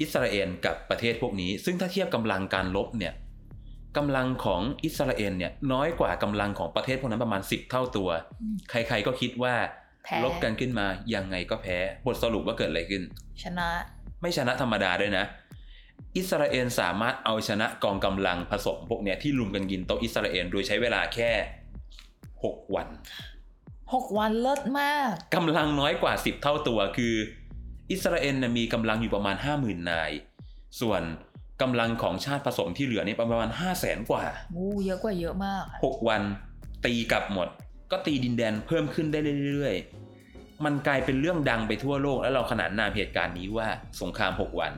[0.00, 3.14] อิสราเอลกับประเทศพวกนี้ ซึ่งถ้าเทียบกำลังการลบเนี่ย
[3.96, 8.08] กำลังของอิสราเอลเนี่ยน้อยกว่ากำลังของประเทศพวกนั้นประมาณ 10 เท่าตัว
[8.70, 9.54] ใครๆก็คิดว่า
[10.04, 13.02] แพ้ลบกันขึ้นมายังไงก็แพ้ บทสรุปว่าเกิดอะไรขึ้น
[13.42, 13.68] ชนะ
[14.20, 15.24] ไม่ชนะธรรมดาด้วยนะ
[16.16, 21.30] อิสราเอลสามารถเอาชนะกองกำลังผสมพวกเนี้ยที่ลุมกันกินโต๊ะอิสราเอลโดยใช้เวลาแค่
[22.22, 22.88] 6 วัน
[23.92, 27.14] 6 วันเลิศมากกำลังน้อยกว่า 10 เท่าตัวคือ
[27.90, 30.10] อิสราเอลนะมีกำลังอยู่ประมาณ 50,000 นาย
[30.80, 31.02] ส่วน
[31.62, 34.24] กำลังของชาติผสมที่เหลือนี่ประมาณ 5 0 0แสนกว่า
[34.56, 36.22] อู้เยอะกว่าเยอะมากอะ6วัน
[36.84, 37.48] ตีกลับหมด
[37.90, 39.18] ก็ตีดินแดนเพิ่มขึ้นได้
[39.52, 43.68] เรื่อยๆ มันกลายเป็นเรื่องดังไปทั่วโลก แล้วเราขนานนามเหตุการณ์นี้ว่า
[44.00, 44.72] สงคราม 6 วัน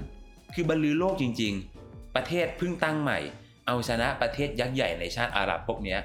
[0.55, 1.53] คือบรรลือโลกจริง
[1.85, 3.19] ๆ ประเทศเพิ่งตั้งใหม่
[3.67, 6.01] เอาชนะประเทศยักษ์ใหญ่ในชาติอาหรับพวกเนี้ย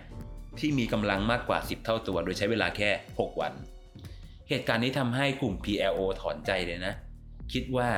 [0.62, 3.54] ที่มีกำลังมากกว่า 10 เท่าตัว โดยใช้เวลาแค่ 6 วัน
[4.50, 6.94] เหตุการณ์นี้ทำให้กลุ่ม PLO ถอนใจเลยนะ
[7.54, 7.90] คิดว่า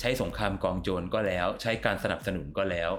[0.00, 2.90] ใช้สงครามกองโจรก็แล้ว ใช้การสนับสนุนก็แล้ว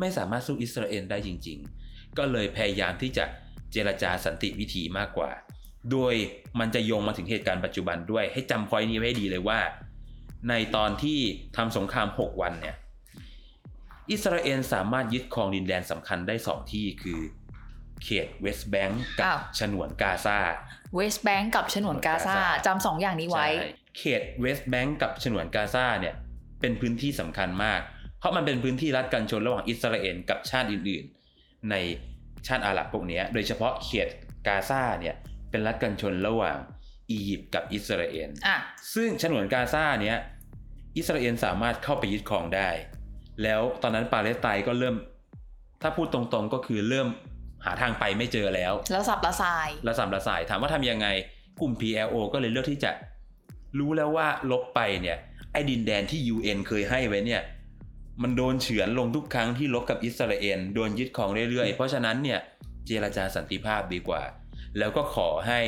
[0.00, 3.24] ไม่สามารถสู้อิสราเอลได้จริง ๆ ก็เลยพยายามที่จะ
[3.72, 5.30] เจรจาสันติวิธีมากกว่า
[5.90, 6.14] โดย
[6.58, 9.60] มันจะโยงมาถึงเหตุการณ์ปัจจุบันด้วย ให้จำพอยนี้ไว้ให้ดีเลยว่า
[10.48, 11.18] ในตอนที่
[11.56, 12.76] ทำสงคราม 6 วันเนี่ย
[14.10, 17.20] อิสราเอลสามารถยึดครองดินแดนสำคัญได้ 2 ที่คือ
[18.04, 20.38] เขตเวสต์แบงก์กับอ้าวฉนวนกาซา
[20.94, 26.14] เวสต์แบงก์กับฉนวนกาซากาซาจำสองอย่างนี้ไว้ใช่เขตเวสต์แบงก์กับฉนวนกาซาเนี่ย
[26.60, 27.80] เป็นพื้นที่สำคัญมาก
[28.18, 31.74] เพราะมันเป็นพื้นที่รัดกันชนระหว่างอิสราเอลกับชาติอื่นๆ ใน
[32.46, 34.08] ชาติอาหรับพวกเนี้ยโดยเฉพาะเขต
[34.46, 35.14] กาซาเนี่ย
[35.50, 36.56] เป็นรัดกันชนระหว่าง
[37.10, 38.56] อียิปต์กับอิสราเอลอะ
[38.94, 40.16] ซึ่งฉนวนกาซาเนี้ย
[40.96, 42.68] อิสราเอลสามารถเข้าไปยึดครองได้
[43.42, 44.96] แล้วตอนนั้นปาเลสไตน์ก็เริ่ม
[45.82, 47.08] ถ้าพูดตรงๆก็คือเริ่ม
[47.64, 51.06] หาทางไปไม่เจอแล้ว แล้วสับละสายระสำระสายถามว่าทำยังไง
[51.60, 52.90] กลุ่ม PLO ก็เลยเลือกที่จะ
[53.78, 55.16] รู้แล้วว่าลบไปเนี่ย
[55.52, 57.42] ไอ้ดินแดนที่ UN เคยให้ไว้เนี่ย
[58.22, 62.40] มันโดนเฉือนลงทุกครั้งที่ลบกับอิสราเอลโดนยึดของเรื่อยๆ เพราะฉะนั้นเนี่ย
[62.86, 64.22] เจรจาสันติภาพดีกว่า
[64.78, 65.60] แล้วก็ขอให้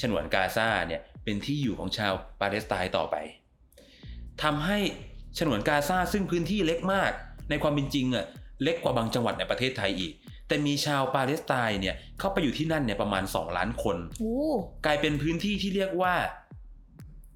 [0.00, 3.16] ฉนวนกาซาเนี่ยเป็นที่อยู่ของชาวปาเลสไตน์ต่อไป
[4.42, 4.78] ทำให้
[5.38, 7.12] ฉนวนกาซาซึ่งพื้นที่เล็กมาก
[7.50, 8.26] ในความเป็นจริงอะ
[8.62, 10.12] เล็กกว่าบางจังหวัดในประเทศไทยอีก
[10.52, 14.52] แต่มีชาวปาเลสไตน์เนี่ยเข้าไปอยู่ที่นั่นเนี่ยประมาณ 2 ล้านคนอู้
[14.86, 16.14] กลายเป็นพื้นที่ที่เรียกว่า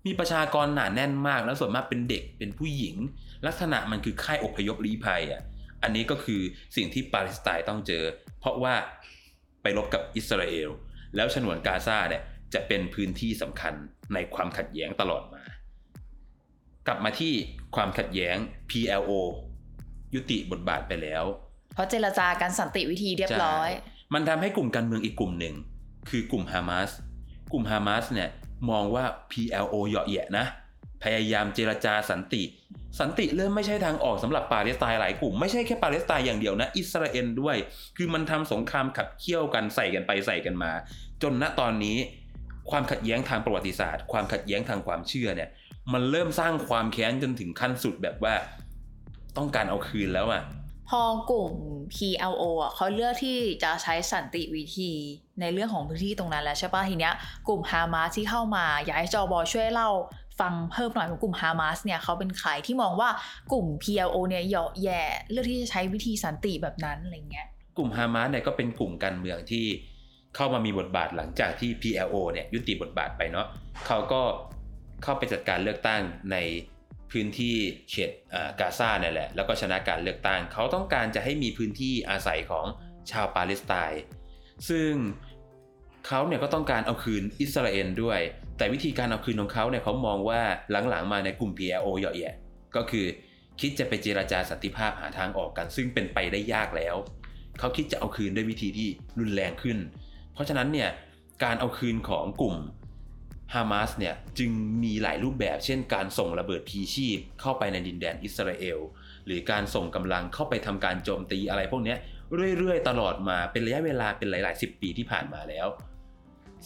[0.07, 2.97] มีประชากรหนาแน่นมากแล้วส่วนมากเป็นเด็กเป็นผู้หญิง
[3.47, 5.43] ลักษณะมันคือค่ายอพยพลี้ภัยอะ
[5.83, 6.41] อันนี้ก็คือ
[6.77, 8.05] สิ่งที่ปาเลสไตน์ต้องเจอ
[8.41, 8.75] เพราะว่า
[9.63, 10.71] ไปรบกับอิสราเอล
[11.17, 12.23] แล้วฉนวนกาซาเนี่ย
[12.55, 13.75] จะเป็นพื้นที่สำคัญ
[14.15, 15.45] ในความขัดแย้งตลอดมา
[16.87, 17.35] กลับมาที่
[17.77, 18.37] ความขัดแย้ง
[18.71, 19.13] PLO
[20.15, 21.25] ยุติบทบาทไปแล้ว
[21.77, 23.71] เพราะเจรจากันสันติวิธีเรียบร้อย
[24.15, 25.55] มันทำให้กลุ่มการเมืองอีกกลุ่มหนึ่ง
[26.11, 26.91] คือกลุ่มฮามาส
[27.53, 28.29] กลุ่มฮามาสเนี่ย
[28.71, 30.45] มองว่า PLO เหยาะแยะนะ
[31.03, 32.43] พยายามเจรจาสันติ
[33.01, 37.57] สันติเริ่มไม่ใช่ทางออกสำหรับปาเลสไตน์หลายกลุ่ม ไม่ใช่แค่ปาเลสไตน์อย่างเดียวนะ อิสราเอลด้วย
[37.97, 40.73] คือมันทำสงครามขับเคี่ยวกันใส่กันไปใส่กันมา
[41.23, 41.97] จนณตอนนี้
[42.71, 45.49] ความขัดแย้งทางประวัติศาสตร์ ความขัดแย้งทางความเชื่อเนี่ย
[45.93, 48.35] มันเริ่มสร้างความแค้นจนถึงขั้นสุดแบบว่า
[49.37, 50.43] ต้องการเอาคืนแล้วอะ
[50.91, 51.53] พอกลุ่ม
[51.95, 54.93] PLO อะเขาเลือกที่จะใช้สันติวิธี
[55.41, 57.15] ในเรื่องของพื้นที่ตรงนั้นแล้วใช่ปะทีเนี้ย
[57.49, 59.91] กลุ่มฮามาสที่เข้ามา อยากให้จอบอช่วยเล่า
[60.41, 63.11] ฟังเพิ่มหน่อยว่ากลุ่มฮามาสเนี่ยเขาเป็นใครที่มองว่า
[63.53, 69.65] กลุ่ม PLO เนี่ยเหยาะแย่เลือกที่จะใช้วิธีสันติแบบนั้นอะไรเงี้ยกลุ่มฮามาสเนี่ยก็เป็นกลุ่มการเมืองที่
[70.37, 73.47] เข้ามามีบทบาทหลังจากที่ PLO เนี่ยยุติบทบาทไปเนาะ
[73.87, 74.21] เขาก็
[75.03, 76.37] เข้าไปจัดการเลือกตั้งใน
[77.13, 77.57] พื้นที่
[77.91, 82.67] เขตอ่ากาซาเนี่ยแหละ แล้วก็ชนะการเลือกตั้งเขาต้องการจะให้มีพื้นที่อาศัยของ
[83.11, 84.03] ชาวปาเลสไตน์
[84.69, 84.91] ซึ่ง
[86.07, 88.21] เขาเนี่ยก็ต้องการเอาคืนอิสราเอลด้วย
[88.59, 90.41] แต่วิธีการเอาคืนของเขาเนี่ยเขามองว่า
[90.91, 92.35] หลังๆมาในกลุ่ม PLO เหยาะแยะ
[92.77, 93.07] ก็คือ
[93.61, 96.97] คิดจะไปเจราจาสันติภาพหาทางออกกัน ซึ่งเป็นไปได้ยากแล้ว
[97.59, 98.89] เขาคิดจะเอาคืนด้วยวิธีที่
[99.19, 99.79] รุนแรงขึ้น
[100.35, 100.91] เพราะฉะนั้นเนี่ย
[101.45, 102.57] การเอาคืนของกลุ่ม
[103.55, 104.51] ฮามาสเนี่ยจึง
[104.85, 108.79] มีหลายรูปแบบเช่นการส่งระเบิดพีชีพเข้าไปในดินแดนอิสราเอล
[109.27, 111.95] หรือการส่งกำลังเข้าไปทำการโจมตีอะไรพวกนี้
[112.59, 115.67] เรื่อยๆ ตลอดมาเป็นระยะเวลาเป็นหลายๆสิบปีที่ผ่านมาแล้ว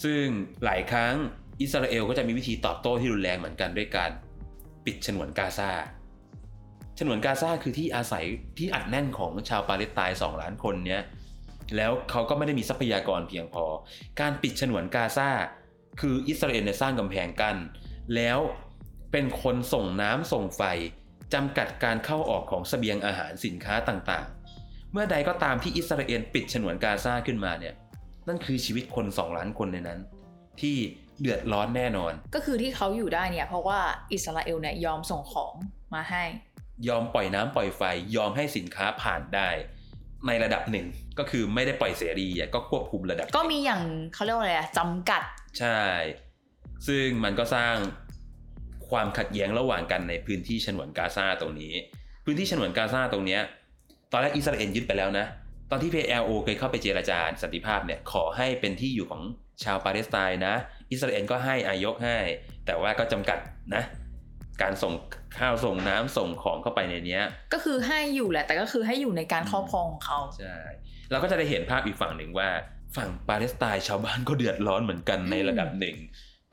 [0.03, 0.25] ซึ่ง
[0.65, 1.15] หลายครั้ง
[1.61, 4.11] อิสราเอลก็จะมีวิธีตอบโต้ที่รุนแรงเหมือนกันด้วยการ
[4.87, 5.71] ปิดฉนวนกาซา
[6.99, 8.25] ฉนวนกาซาคือที่อาศัย
[8.59, 11.03] ที่อัดแน่นของชาวปาเลสไตน์2ล้านคนเนี้ย
[11.77, 13.65] แล้วเขาก็ไม่ได้มีทรัพยากรเพียงพอ
[14.21, 15.29] การปิดฉนวนกาซา
[16.01, 17.57] คืออิสราเอลเนี่ยสร้างกำแพงกัน้น
[18.15, 18.39] แล้ว
[19.13, 20.63] เป็นคนส่งน้ำส่งไฟ
[21.35, 27.75] จำกัดการเข้าออกของเสบียงอาหารสินค้าต่างๆ เมื่อใดก็ตามที่อิสราเอลปิดฉนวนกาซาขึ้นมาเนี่ย
[28.29, 30.01] นั่นคือชีวิตคน 2 ล้านคนในนั้น
[30.61, 30.77] ที่
[31.21, 33.81] เดือดร้อนแน่นอน ก็คือที่เขาอยู่ได้เนี่ยเพราะว่า
[34.13, 35.55] อิสราเอลเนี่ยยอมส่งของ
[35.95, 36.25] มาให้
[36.89, 37.83] ยอมปล่อยน้ำปล่อยไฟ
[38.17, 39.49] ยอมให้สินค้าผ่านได้
[40.27, 40.87] ในระดับหนึ่ง
[41.21, 43.83] ก็คือไม่ได้ปล่อยเสรีอะก็ควบคุมระดับ ก็มีอย่าง
[44.15, 45.23] เขาเรียกว่าอะไรอะจำกัด
[45.59, 45.81] ใช่
[46.87, 47.75] ซึ่งมันก็สร้าง
[48.91, 51.75] ความขัดแย้งระหว่างกันในพื้นที่ฉนวนกาซาตรงนี้
[52.25, 53.41] พื้นที่ฉนวนกาซาตรงเนี้ย
[54.13, 55.27] ตอนแรกอิสราเอลยึดไปแล้วนะ
[55.71, 59.23] ตอนที่ PLO เคยเข้าไปเจรจาสันติภาพเนี่ยขอให้เป็นที่อยู่ของ
[59.65, 60.55] ชาวปาเลสไตน์นะ
[60.91, 62.17] อิสราเอลก็ให้อายกให้
[62.67, 63.39] แต่ว่าก็จำกัด
[63.75, 63.83] นะ
[64.63, 64.95] การส่ง
[65.39, 70.59] ข้าวส่งน้ำส่งของเข้าไปในเนี้ย ก็คือให้อยู่แหละ แต่ก็คือให้อยู่ในการครอบครองของเขา ใช่
[71.11, 72.49] เราก็จะได้เห็นภาพอีกฝั่งหนึ่งว่า
[72.97, 75.97] ฝั่งปาเลสไตน์ชาวบ้านก็เดือดร้อนเหมือนกันในระดับหนึ่ง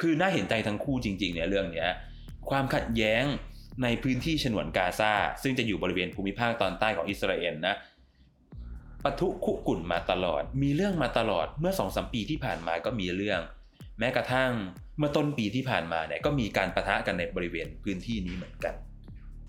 [0.01, 1.89] คือน่าเห็นใจทั้งคู่จริงๆเนี่ยเรื่องเนี้ย
[2.49, 3.24] ความขัดแย้ง
[3.84, 7.76] ในพื้นที่ฉนวนกาซาซึ่งจะอยู่บริเวณภูมิภาคตอนใต้ของอิสราเอลนะ
[9.03, 13.41] ปะทุคุกุ่นมาตลอด มีเรื่องมาตลอดเมื่อสองสมปีที่ผ่านมาก็มีเรื่อง
[13.99, 14.51] แม้กระทั่ง
[14.97, 18.74] เมื่อต้นปีที่ผ่านมาเนี่ยก็มีการประทะกันในบริเวณพื้นที่นี้เหมือนกัน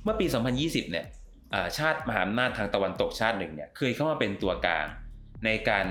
[0.04, 0.26] เมื่อปี
[0.59, 1.17] 2020 เนี่ยอ่า
[1.78, 4.86] ชาติมหาอำนาจทางตะวันตกชาติหนึ่งเนี่ยเคยเข้ามาเป็นตัวกลาง
[5.44, 5.86] ในการ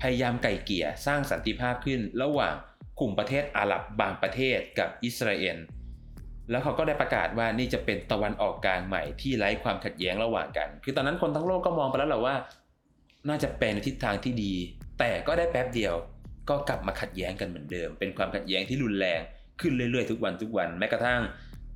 [0.00, 2.54] พยายามไก่เกลี่ยสร้างสันติภาพขึ้น ระหว่าง
[3.00, 5.58] กลุ่มประเทศอาหรับบางประเทศกับอิสราเอล
[6.50, 12.34] แล้วเขาก็ได้ประกาศว่านี่จะเป็นตะวันออกกลางใหม่ที่ไร้ความขัดแย้งระหว่างกัน คือตอนนั้นคนทั้งโลกก็มองไปแล้วแหละว่า
[13.28, 14.52] น่าจะเป็นในทิศทางที่ดี
[14.98, 15.94] แต่ก็ได้แป๊บเดียว
[16.48, 19.20] ก็กลับมาขัดแย้งกันเหมือนเดิม เป็นความขัดแย้งที่รุนแรง
[19.60, 21.20] ขึ้นเรื่อยๆทุกวันทุกวันแม้กระทั่ง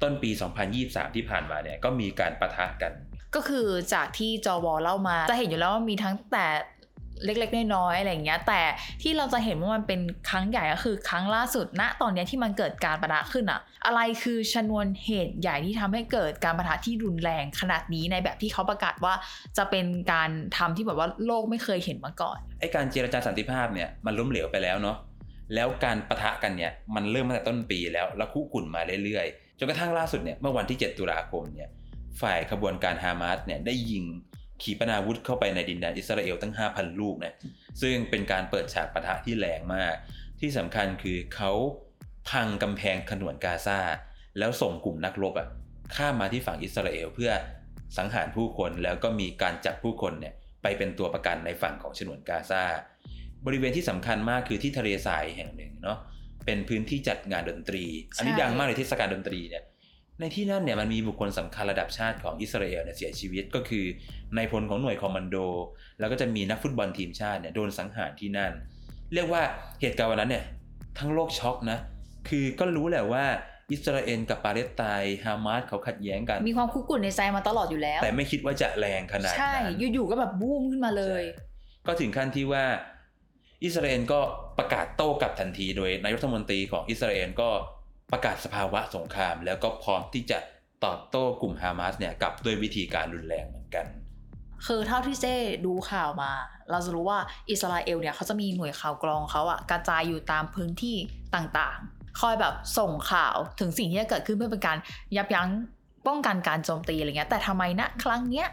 [0.03, 0.31] ต้นปี
[0.73, 2.93] 2023 ที่ผ่านมาเนี่ยก็มีการประทะกัน
[3.37, 6.47] ก็คือจากที่จอวอเล่ามา จะเห็นอยู่แล้วว่ามีทั้งแต่
[7.25, 8.61] เล็กๆ น้อยๆอะไรอย่างเงี้ย แต่
[9.03, 19.15] ที่เราจะเห็นว่ามันเป็นครั้งใหญ่ก็คือครั้งล่าสุดณตอนนี้ที่มันเกิดการประทะขึ้นอะอะไรคือชนวนเหตุใหญ่ที่ทำให้เกิดการประทะที่รุนแรงขนาดนี้ในแบบที่เขาประกาศว่า
[19.59, 24.97] จะเป็นการทำที่แบบว่าโลกไม่เคยเห็นมาก่อนไอการเจรจาสันติภาพเนี่ยมันล้มเหลวไปแล้วเนาะ
[25.55, 31.69] แล้วการประทะกันเนี่ยมันเริ่มมาแต่ต้นปีแล้วแล้วคุกุ่นมาเรื่อยๆจนกระทั่งล่าสุดเนี่ยเมื่อวันที่ 7 ตุลาคมเนี่ย
[32.21, 34.05] ฝ่ายขบวนการฮามาสเนี่ยได้ยิง
[34.63, 37.35] ขีปนาวุธเข้าไปในดินแดนอิสราเอลตั้ง 5,000 ลูกนะ
[37.83, 39.95] ซึ่งเป็นการเปิดฉากปะทะที่แรงมาก
[40.41, 41.53] ที่สำคัญคือเขา
[42.31, 43.81] พังกำแพงขนวนกาซา
[44.39, 45.49] แล้วส่งกลุ่มนักรบอะ
[45.97, 47.31] ข้ามมาที่ฝั่งอิสราเอลเพื่อ
[47.99, 52.63] สังหารผู้คนแล้วก็มีการจับผู้คนเนี่ยไปเป็นตัวประกันในฝั่งของฉนวนกาซา
[53.47, 55.99] บริเวณที่สำคัญมากคือที่ทะเลทรายแห่งหนึ่งเนาะ
[56.47, 57.85] เป็นพื้นที่จัดงานดนตรี
[58.17, 59.63] อันนี้ใช่ดังมากเลยเทศกาลดนตรีเนี่ย
[60.21, 63.85] ในที่นั่นเนี่ยมันมีบุคคลสำคัญระดับชาติของอิสราเอลเนี่ยเสียชีวิตก็คือ
[64.37, 65.37] นายพลของหน่วยคอมมานโด
[66.01, 68.53] แล้วก็จะมีนักฟุตบอลทีมชาติเนี่ยโดนสังหารที่นั่น
[69.15, 69.43] เรียกว่า
[69.81, 70.45] เหตุการณ์วันนั้นเนี่ย
[70.99, 71.79] ทั้งโลกช็อกนะ
[72.29, 73.25] คือก็รู้แหละว่า
[73.73, 82.65] อิสราเอลกับปาเลสไตน์ฮามาสเขาขัดแย้งกัน มีความคุกรุ่นในใจมาตลอดอยู่แล้ว แต่ไม่คิดว่าจะแรงขนาดใช่นั้นอยู่ๆก็แบบบูมขึ้นมาเลยใช่ก็ถึงขั้นที่ว่า
[83.65, 84.21] อิสราเอลก็
[84.59, 87.49] ประกาศโต้กลับทันทีโดยนายกรัฐมนตรีของอิสราเอลก็
[88.13, 90.39] ประกาศสภาวะสงคราม แล้วก็พร้อมที่จะ
[90.85, 93.87] ตอบโต้กลุ่มฮามาสเนี่ยกลับด้วยวิธีการรุนแรงเหมือนกัน
[94.67, 95.37] คือเท่าที่เจ้
[95.67, 96.31] ดูข่าวมา
[96.71, 97.19] เราจะรู้ว่า
[97.51, 100.97] อิสราเอลเนี่ยเขาจะมีหน่วยข่าวกรองเขาอะกระจายอยู่ตามพื้นที่
[101.35, 104.79] ต่างๆ คอยแบบส่งข่าวถึงสิ่งที่จะเกิดขึ้นเพื่อเป็นการ
[105.17, 105.49] ยับยั้ง
[106.07, 108.49] ป้องกันการโจมตีอะไรเงี้ย แต่ทำไมณครั้งเนี้ย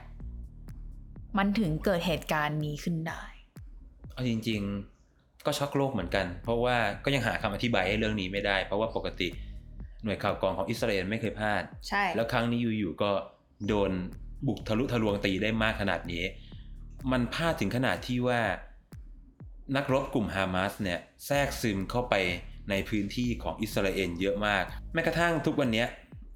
[1.37, 3.21] มันถึงเกิดเหตุการณ์นี้ขึ้นได้
[4.13, 4.90] เอาจริง ๆ
[5.45, 9.29] ก็ช็อกโลกเหมือนกัน เพราะว่าก็ยังหาคำอธิบายให้เรื่องนี้ไม่ได้ เพราะว่าปกติ
[10.03, 13.11] หน่วยข่าวกรองของอิสราเอลไม่เคยพลาด ใช่ แล้วครั้งนี้อยู่ๆก็
[13.67, 13.91] โดน
[14.47, 16.23] บุกทะลุทะลวงตีได้มากขนาดนี้
[17.11, 18.41] มันพลาดถึงขนาดที่ว่า
[19.75, 22.15] นักรบกลุ่มฮามาสเนี่ยแทรกซึมเข้าไป
[22.69, 24.63] ในพื้นที่ของอิสราเอลเยอะมาก
[24.93, 25.87] แม้กระทั่งทุกวันเนี้ย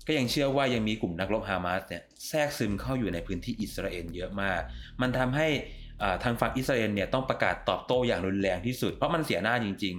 [0.08, 4.60] ก็ยังเชื่อว่ายังมีกลุ่มนักรบฮามาสเนี่ยแทรกซึมเข้าอยู่ในพื้นที่อิสราเอลเยอะมาก
[5.02, 5.84] มันทำให้อ่า
[6.24, 9.96] ทางฝั่งอิสราเอลเนี่ยต้องประกาศตอบโต้อย่างรุนแรงที่สุด เพราะมันเสียหน้าจริง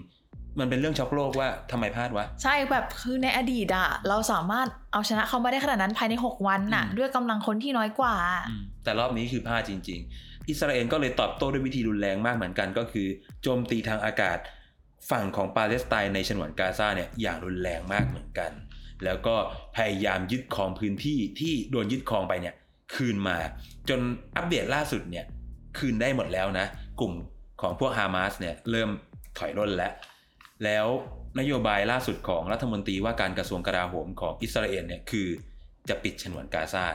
[0.60, 8.14] มันเป็นเรื่องช็อกโลกว่าทำไมพลาดวะ ใช่แบบคือในอดีตอะเราสามารถเอาชนะเขามาได้ขนาดนั้นภายใน 6 วันน่ะอืมด้วยกำลังคนที่น้อยกว่า
[8.84, 13.06] แต่รอบนี้คือพลาดจริง ๆ อิสราเอลก็เลยตอบโต้ด้วยวิธีรุนแรงมากเหมือนกัน ก็คือ
[13.42, 14.38] โจมตีทางอากาศ
[15.10, 18.50] ฝั่งของปาเลสไตน์ในฉนวนกาซาเนี่ยอย่างรุนแรงมากเหมือนกัน
[19.04, 19.34] แล้วก็
[19.76, 22.54] พยายามยึดครองพื้นที่ที่โดนยึดครองไปเนี่ย
[22.94, 23.36] คืนมา
[23.88, 24.00] จน
[24.36, 25.24] อัปเดตล่าสุดเนี่ย
[25.78, 26.66] คืนได้หมดแล้วนะ
[27.00, 27.12] กลุ่ม
[27.62, 28.90] ของพวกฮามาสเนี่ยเริ่ม
[29.38, 29.92] ถอยร่นแล้ว
[30.64, 30.86] แล้ว
[31.38, 35.28] นโยบายล่าสุดของรัฐมนตรีว่าการกระทรวงกลาโหมของอิสราเอลเนี่ยคือ
[35.88, 36.86] จะปิดฉนวนกาซา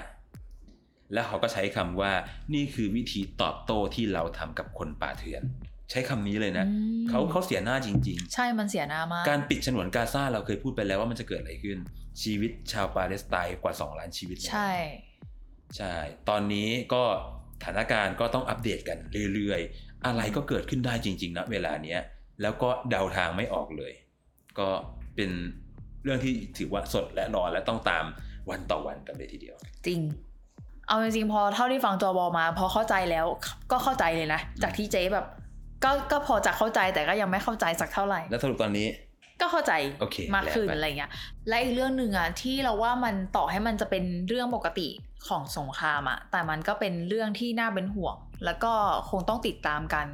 [1.14, 2.12] แล้วเขาก็ใช้คำว่า
[2.54, 5.44] นี่คือวิธีตอบโต้ที่เราทำกับคนป่าเถื่อน
[5.92, 11.78] ใช้คำนี้เลยนะอืมเขาเขาเสียหน้าจริงใช่มันเสียหน้ามากๆการปิดฉนวนกาซาเราเคยพูดไปแล้วว่ามันจะเกิดอะไรขึ้น
[12.22, 14.72] ชีวิตชาวปาเลสไตน์กว่า 2 ล้านชีวิตนะใช่
[15.78, 15.96] ใช่
[16.30, 18.98] ตอนนี้ก็ส ถานการณ์ก็ต้องอัปเดตกัน
[19.34, 22.00] เรื่อยๆ อะไรก็เกิดขึ้นได้จริงๆนะเวลาเนี้ย
[22.42, 23.94] แล้วก็เดาทางไม่ออกเลย
[24.60, 24.68] ก็
[25.16, 25.32] เป็น
[26.04, 28.06] เรื่องที่ถือว่าสดและร้อนและต้องตาม
[28.50, 30.00] วันต่อวันกันเลยทีเดียว จริง
[30.88, 33.26] เอาจริงๆพอเท่าที่ฟังจอบอมา พอเข้าใจแล้ว
[33.72, 35.26] ก็เข้าใจเลยนะ จากที่เจ๊แบบ
[35.84, 38.88] ก็ก็พอจะเข้าใจแต่ก็ยังไม่เข้าใจสักเท่าไหร่ แล้วสรุปตอนนี้
[39.42, 41.12] ก็เข้าใจโอเคมากขึ้นแล้วไปอะไรเงี้ย
[41.48, 44.88] และอีกเรื่องหนึ่งอะที่เราว่ามันต่อให้มันจะเป็นเรื่องปกติ
[45.28, 48.16] ของสงครามอะแต่มันก็เป็นเรื่องที่น่าเป็นห่วง
[48.46, 48.74] แล้วก็
[49.10, 50.08] คงต้องติดตามกัน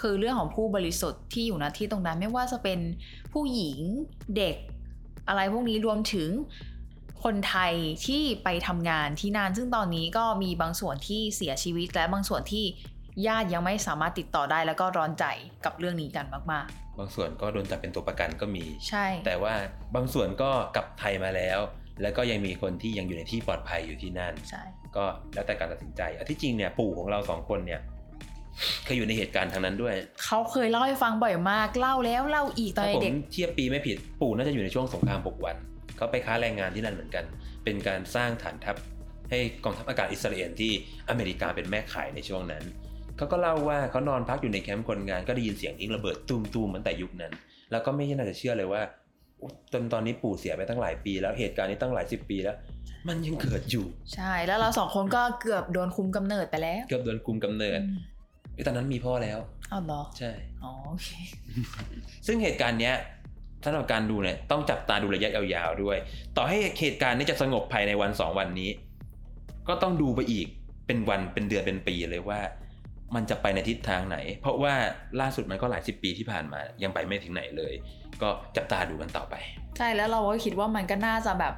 [0.00, 2.78] คือเรื่องของผู้บริสุทธิ์ที่อยู่ณที่ตรงนั้นไม่ว่าจะเป็น
[3.32, 3.78] ผู้หญิง
[4.36, 4.56] เด็ก
[5.28, 6.28] อะไรพวกนี้รวมถึง
[7.24, 7.72] คนไทย
[8.06, 12.64] ที่ไปทำงานที่นาน ซึ่งตอนนี้ก็มีบางส่วนที่เสียชีวิต และบางส่วนที่
[13.26, 15.24] ญาติยังไม่สามารถติดต่อได้แล้วก็ร้อนใจ
[15.64, 16.66] กับเรื่องนี้กันมาก
[16.98, 19.54] บางส่วนก็โดนจับเป็นตัวประกันก็มีๆใช่ แต่ว่า
[19.94, 21.58] บางส่วนก็กลับไทยมาแล้ว
[22.02, 24.62] แล้วก็ยังมีคนที่ยังอยู่ในที่ปลอดภัยอยู่ที่นั่นใช่
[24.96, 27.80] ก็แล้วแต่การตัดสินใจอะที่จริงเนี่ยปู่ของเราสองคนเนี่ย
[28.84, 29.94] เคยอยู่ในเหตุการณ์ทางนั้นด้วย
[30.24, 35.56] เขาเคยเล่าให้ฟังบ่อยมากเล่าแล้วเล่าอีกตอนถ้าผมเด็กเทียบปีไม่ผิดปู่น่าจะอยู่ในช่วงสงครามหกวัน
[35.96, 37.24] เขาไปค้าแรงงานที่นั่นเหมือนกัน
[37.64, 38.76] เป็นการสร้างฐานทัพ
[39.30, 40.72] ให้กองทัพอากาศอิสราเอลที่
[41.08, 42.64] อเมริกาเป็นแม่ขายในช่วงนั้น
[43.16, 47.32] เขาก็เล่าว่าเขานอนพักอยู่ในแคมป์คนงานก็ได้ยินเสียงทิ้งระเบิดตุ้มๆเหมือนแต่ยุคนั้น
[47.70, 49.05] แล้วก็ไม่น่าจะเชื่อเลยว่าโอ๊ย
[49.72, 52.56] จนตอนนี้ปู่เสียไปตั้งหลายปี แล้วเหตุการณ์นี้ตั้งหลายสิบปีแล้ว
[53.08, 53.84] มันยังเกิดอยู่
[54.14, 57.98] ใช่แล้วเราสองคนก็เกือบโดนคุมกำเนิดไปแล้ว เกือบโดนกุมกำเนิดอืม
[58.54, 59.38] เอ้ยตอนนั้นมีพ่อแล้ว
[59.70, 60.30] เอาเหรอใช่
[60.62, 61.08] อ๋อโอเค
[62.26, 62.94] ซึ่งเหตุการณ์เนี้ย
[63.64, 65.96] สำหรับการดูเนี่ยต้องจับตาดูระยะยาวๆด้วย
[66.36, 68.70] ต่อให้เหตุการณ์นี้จะสงบภายในวันสองวันนี้
[69.68, 70.46] ก็ต้องดูไปอีก
[70.86, 72.40] เป็นวันเป็นเดือนเป็นปีเลยว่า
[73.14, 74.74] มันจะไปในทิศทางไหน เพราะว่า
[75.20, 77.72] ล่าสุดมันก็หลายสิบปีที่ผ่านมายังไปไม่ถึงไหนเลย
[78.22, 79.34] ก็จับตาดูกันต่อไป
[79.76, 81.54] ใช่แล้วเราก็คิดว่ามันก็น่าจะแบบ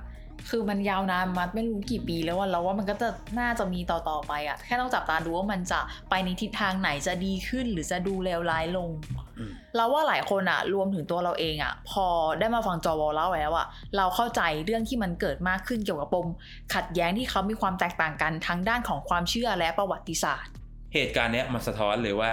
[0.51, 3.09] คือมันยาวนานมาไม่รู้กี่ปีแล้วว่าเราว่ามันก็จะ
[3.41, 5.81] น่าจะมีต่อๆไปอะแค่ต้องจับตาดูว่ามันจะ
[6.11, 8.91] ไปในทิศทางไหนจะดีขึ้นหรือจะดูเลวร้ายลง
[9.39, 12.07] อืมเราว่าหลายคนอะรวมถึงตัวเราเองอะพอ
[12.39, 16.27] ได้มาฟังจอวอลเล่าแล้วอะเราเข้าใจเรื่องที่มันเกิดมากขึ้นเกี่ยวกับปม
[16.75, 20.53] ขัดแย้งที่เขามีความแตกต่างกันทั้งด้านของความเชื่อและประวัติศาสตร์
[20.95, 22.33] เหตุการณ์เนี้ยมันสะท้อนเลยว่า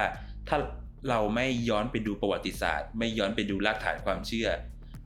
[0.49, 0.57] ถ้า
[1.09, 4.49] เราไม่ย้อนไปดูประวัติศาสตร์ ไม่ย้อนไปดูรากฐานความเชื่อ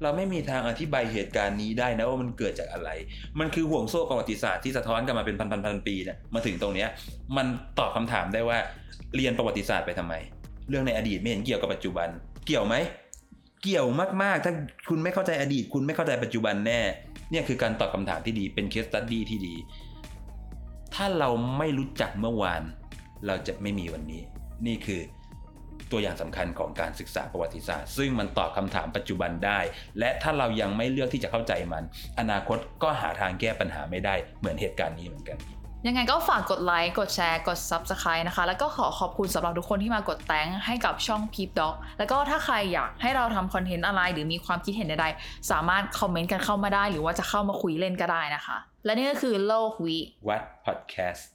[0.02, 2.90] เราไม่มีทางอธิบายเหตุการณ์นี้ได้นะว่ามันเกิดจากอะไร
[3.40, 6.90] มันคือห่วงโซ่ประวัติศาสตร์ที่สะท้อนกันมาเป็นพันพันพันปีเนี่ยมาถึงตรงเนี้ย
[7.38, 7.48] มัน
[7.80, 8.58] ตอบคำถามได้ว่า
[9.16, 10.14] เรียนประวัติศาสตร์ไปทำไม
[10.70, 12.10] เรื่องในอดีตไม่เห็นเกี่ยวกับปัจจุบัน
[12.46, 12.76] เกี่ยวไหม
[13.64, 13.88] เกี่ยว
[14.24, 14.54] มากๆ ถ้า
[14.90, 16.82] คุณไม่เข้าใจอดีต คุณไม่เข้าใจปัจจุบันแน่
[17.32, 19.56] เนี่ยคือการตอบคำถามที่ดี เป็นเคสตัดดี้ที่ดี
[20.96, 22.62] ถ้าเราไม่รู้จักเมื่อวาน
[23.28, 24.22] เราจะไม่มีวันนี้
[24.68, 25.02] นี่คือ
[25.92, 29.60] ตัวอย่างสำคัญของการศึกษาประวัติศาสตร์ ซึ่งมันตอบคำถามปัจจุบันได้
[30.00, 31.84] และถ้าเรายังไม่เลือกที่จะเข้าใจมัน
[32.20, 35.40] อนาคตก็หาทางแก้ปัญหาไม่ได้เหมือนเหตุการณ์นี้เหมือนกัน
[35.88, 51.30] ยังไงก็ฝากกดไลค์ กดแชร์ กด Subscribe นะคะ แล้วก็ขอขอบคุณสำหรับทุกคนที่มากดแตงให้กับช่อง Peep Dog แล้วก็ถ้าใครอยากให้เราทำคอนเทนต์อะไร หรือมีความคิดเห็นใดๆ สามารถคอมเมนต์กันเข้ามาได้ หรือว่าจะเข้ามาคุยเล่นก็ได้นะคะ และนี่ก็คือโลกวิวัดพอดแคสต์